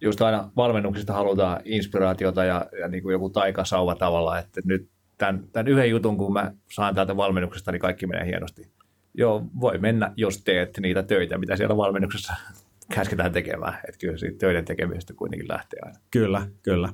[0.00, 4.88] just aina valmennuksista halutaan inspiraatiota ja, ja niin kuin joku taikasauva tavalla, että nyt
[5.18, 8.72] tämän, tämän yhden jutun, kun mä saan täältä valmennuksesta, niin kaikki menee hienosti.
[9.14, 12.32] Joo, voi mennä, jos teet niitä töitä, mitä siellä valmennuksessa
[12.94, 13.74] käsketään tekemään.
[13.88, 15.98] Että kyllä siitä töiden tekemisestä kuitenkin lähtee aina.
[16.10, 16.88] Kyllä, kyllä.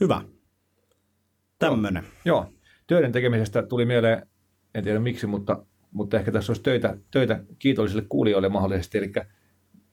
[0.00, 0.22] Hyvä.
[1.58, 2.04] Tämmöinen.
[2.24, 2.52] Joo, joo.
[2.86, 4.26] töiden tekemisestä tuli mieleen,
[4.74, 8.98] en tiedä miksi, mutta, mutta ehkä tässä olisi töitä, töitä kiitollisille kuulijoille mahdollisesti.
[8.98, 9.12] Eli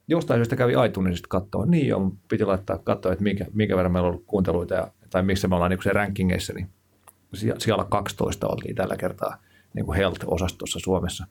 [0.08, 1.66] jostain syystä kävi iTunesista katsoa.
[1.66, 5.24] Niin on, piti laittaa katsoa, että minkä, minkä verran meillä on ollut kuunteluita ja, tai
[5.24, 6.70] missä me ollaan niin se rankingeissa, niin
[7.58, 9.38] siellä 12 oltiin tällä kertaa
[9.74, 11.28] niin kuin Health-osastossa Suomessa.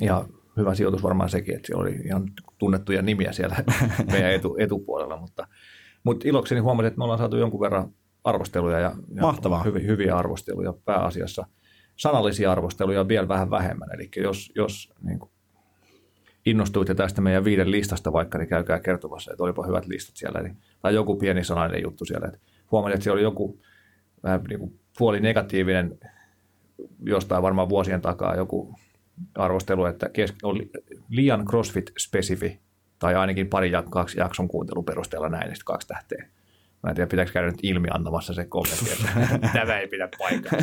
[0.00, 0.24] Ja
[0.56, 3.56] hyvä sijoitus varmaan sekin, että siellä oli ihan tunnettuja nimiä siellä
[4.12, 5.46] meidän etu, etupuolella, mutta,
[6.04, 7.94] mutta ilokseni huomasin, että me ollaan saatu jonkun verran
[8.24, 9.62] arvosteluja ja, ja Mahtavaa.
[9.62, 11.46] Hyviä, hyviä arvosteluja pääasiassa.
[11.96, 15.31] Sanallisia arvosteluja vielä vähän vähemmän, eli jos, jos niin kuin
[16.46, 20.50] innostuitte tästä meidän viiden listasta vaikka, niin käykää kertomassa, että olipa hyvät listat siellä, eli,
[20.82, 22.26] tai joku pieni sanainen juttu siellä.
[22.26, 22.38] Että
[22.70, 23.60] huomasin, että siellä oli joku
[24.22, 25.98] vähän niin kuin puoli negatiivinen
[27.04, 28.74] jostain varmaan vuosien takaa joku
[29.34, 30.70] arvostelu, että kes- oli
[31.08, 32.58] liian CrossFit-spesifi,
[32.98, 36.28] tai ainakin pari jak- kaksi jakson kuuntelun perusteella näin, niin kaksi tähteä.
[36.82, 40.58] Mä en tiedä, pitääkö käydä nyt ilmi antamassa se kommentti, että tämä ei pidä paikkaa.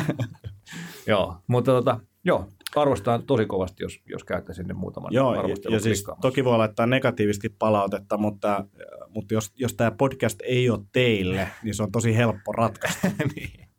[1.06, 5.80] joo, mutta tota, joo, arvostan tosi kovasti, jos, jos käytte sinne muutaman Joo, ja, ja
[5.80, 8.64] siis toki voi laittaa negatiivisesti palautetta, mutta,
[9.08, 13.08] mutta jos, jos tämä podcast ei ole teille, niin se on tosi helppo ratkaista.
[13.34, 13.70] niin.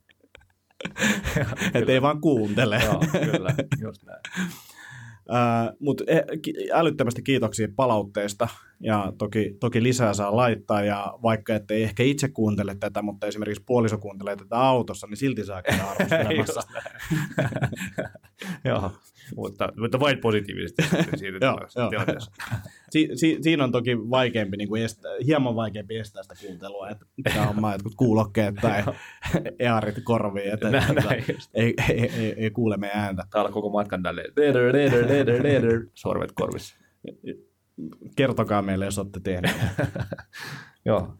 [1.73, 2.81] Että ei vaan kuuntele.
[2.85, 4.21] Joo, kyllä, just näin.
[5.79, 6.03] Mutta
[6.73, 8.47] älyttömästi kiitoksia palautteesta
[8.79, 13.63] ja toki, toki lisää saa laittaa ja vaikka ettei ehkä itse kuuntele tätä, mutta esimerkiksi
[13.65, 16.61] puoliso kuuntelee tätä autossa, niin silti saa käydä arvostelemassa.
[18.65, 18.91] Joo,
[19.35, 20.83] mutta, mutta vain positiivisesti
[21.41, 21.89] joo.
[21.89, 22.31] tilanteessa.
[22.91, 27.05] Si, si, siinä on toki vaikeampi, niin kuin estää, hieman vaikeampi estää sitä kuuntelua, että
[27.15, 28.83] pitää hommaa jotkut kuulokkeet tai
[29.59, 31.23] earit korviin, että, Näin, että näin
[31.53, 33.23] ei, ei, ei, ei, kuule meidän ääntä.
[33.31, 36.75] Täällä koko matkan tälleen, leder, leder, leder, leder, sorvet korvissa.
[38.15, 39.55] Kertokaa meille, jos olette tehneet.
[40.85, 41.13] Joo,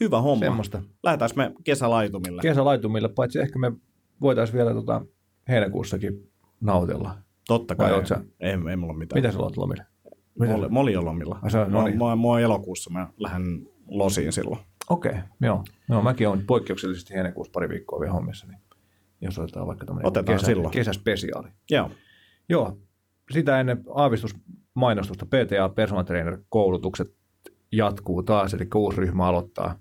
[0.00, 0.44] Hyvä homma.
[0.44, 0.82] semmoista.
[1.02, 2.42] Lähdetään me kesälaitumille.
[2.42, 3.72] Kesälaitumille, paitsi ehkä me
[4.20, 5.02] voitaisiin vielä tota,
[5.48, 6.30] heinäkuussakin
[6.60, 7.18] nautella.
[7.46, 8.06] Totta Vai kai.
[8.06, 9.22] sä- Ei, ei mulla ole mitään.
[9.22, 9.86] Mitä sä olet lomille?
[10.38, 11.38] Moli, moli on lomilla.
[11.42, 12.18] Ai se no Mua, niin.
[12.18, 14.60] mua on elokuussa, mä lähden losiin silloin.
[14.90, 15.64] Okei, okay, joo.
[15.88, 18.60] No, mäkin olen poikkeuksellisesti heinäkuussa pari viikkoa vielä hommissa, niin
[19.20, 20.70] jos otetaan vaikka tämmöinen Otetaan kesä, silloin.
[20.70, 21.48] kesäspesiaali.
[21.70, 21.90] Joo.
[22.48, 22.78] Joo,
[23.30, 27.14] sitä ennen aavistusmainostusta PTA Personal Trainer koulutukset
[27.72, 29.78] jatkuu taas, eli uusi ryhmä aloittaa,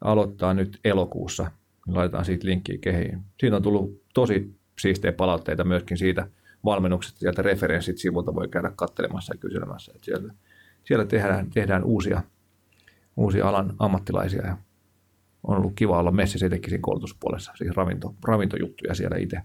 [0.00, 1.50] aloittaa nyt elokuussa.
[1.86, 3.22] Laitetaan siitä linkkiä kehiin.
[3.40, 6.28] Siitä on tullut tosi siistejä palautteita myöskin siitä
[6.64, 9.92] valmennuksesta, sieltä referenssit sivulta voi käydä katselemassa ja kyselemässä.
[9.94, 10.34] Että siellä,
[10.84, 12.22] siellä tehdään, tehdään uusia,
[13.16, 14.56] uusia alan ammattilaisia ja
[15.42, 19.40] on ollut kiva olla messissä etenkin siinä koulutuspuolessa, siis ravinto, ravintojuttuja siellä itse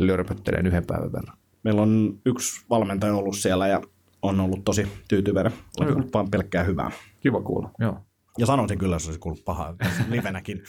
[0.00, 1.36] lörpöttelen yhden päivän verran.
[1.62, 3.80] Meillä on yksi valmentaja ollut siellä ja
[4.22, 5.52] on ollut tosi tyytyväinen.
[5.80, 6.90] On ollut vaan pelkkää hyvää.
[7.20, 7.98] Kiva kuulla, joo.
[8.38, 9.76] Ja sanoisin kyllä, jos olisi kuullut pahaa
[10.08, 10.62] livenäkin.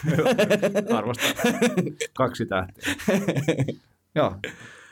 [0.98, 1.26] Arvostan.
[2.14, 2.96] Kaksi tähteä.
[4.16, 4.36] Joo,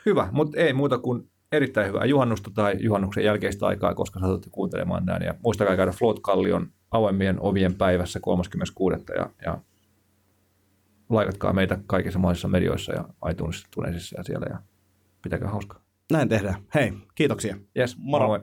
[0.06, 5.06] hyvä, mutta ei muuta kuin erittäin hyvää juhannusta tai juhannuksen jälkeistä aikaa, koska satutte kuuntelemaan
[5.06, 5.22] näin.
[5.22, 8.96] Ja muistakaa käydä Float Kallion avoimien ovien päivässä 36.
[9.16, 9.58] Ja, ja
[11.08, 14.58] laikatkaa meitä kaikissa mahdollisissa medioissa ja iTunes Tunesissa ja siellä ja
[15.22, 15.80] pitäkää hauskaa.
[16.12, 16.54] Näin tehdään.
[16.74, 17.56] Hei, kiitoksia.
[17.78, 18.26] Yes, Moro.
[18.26, 18.40] moi.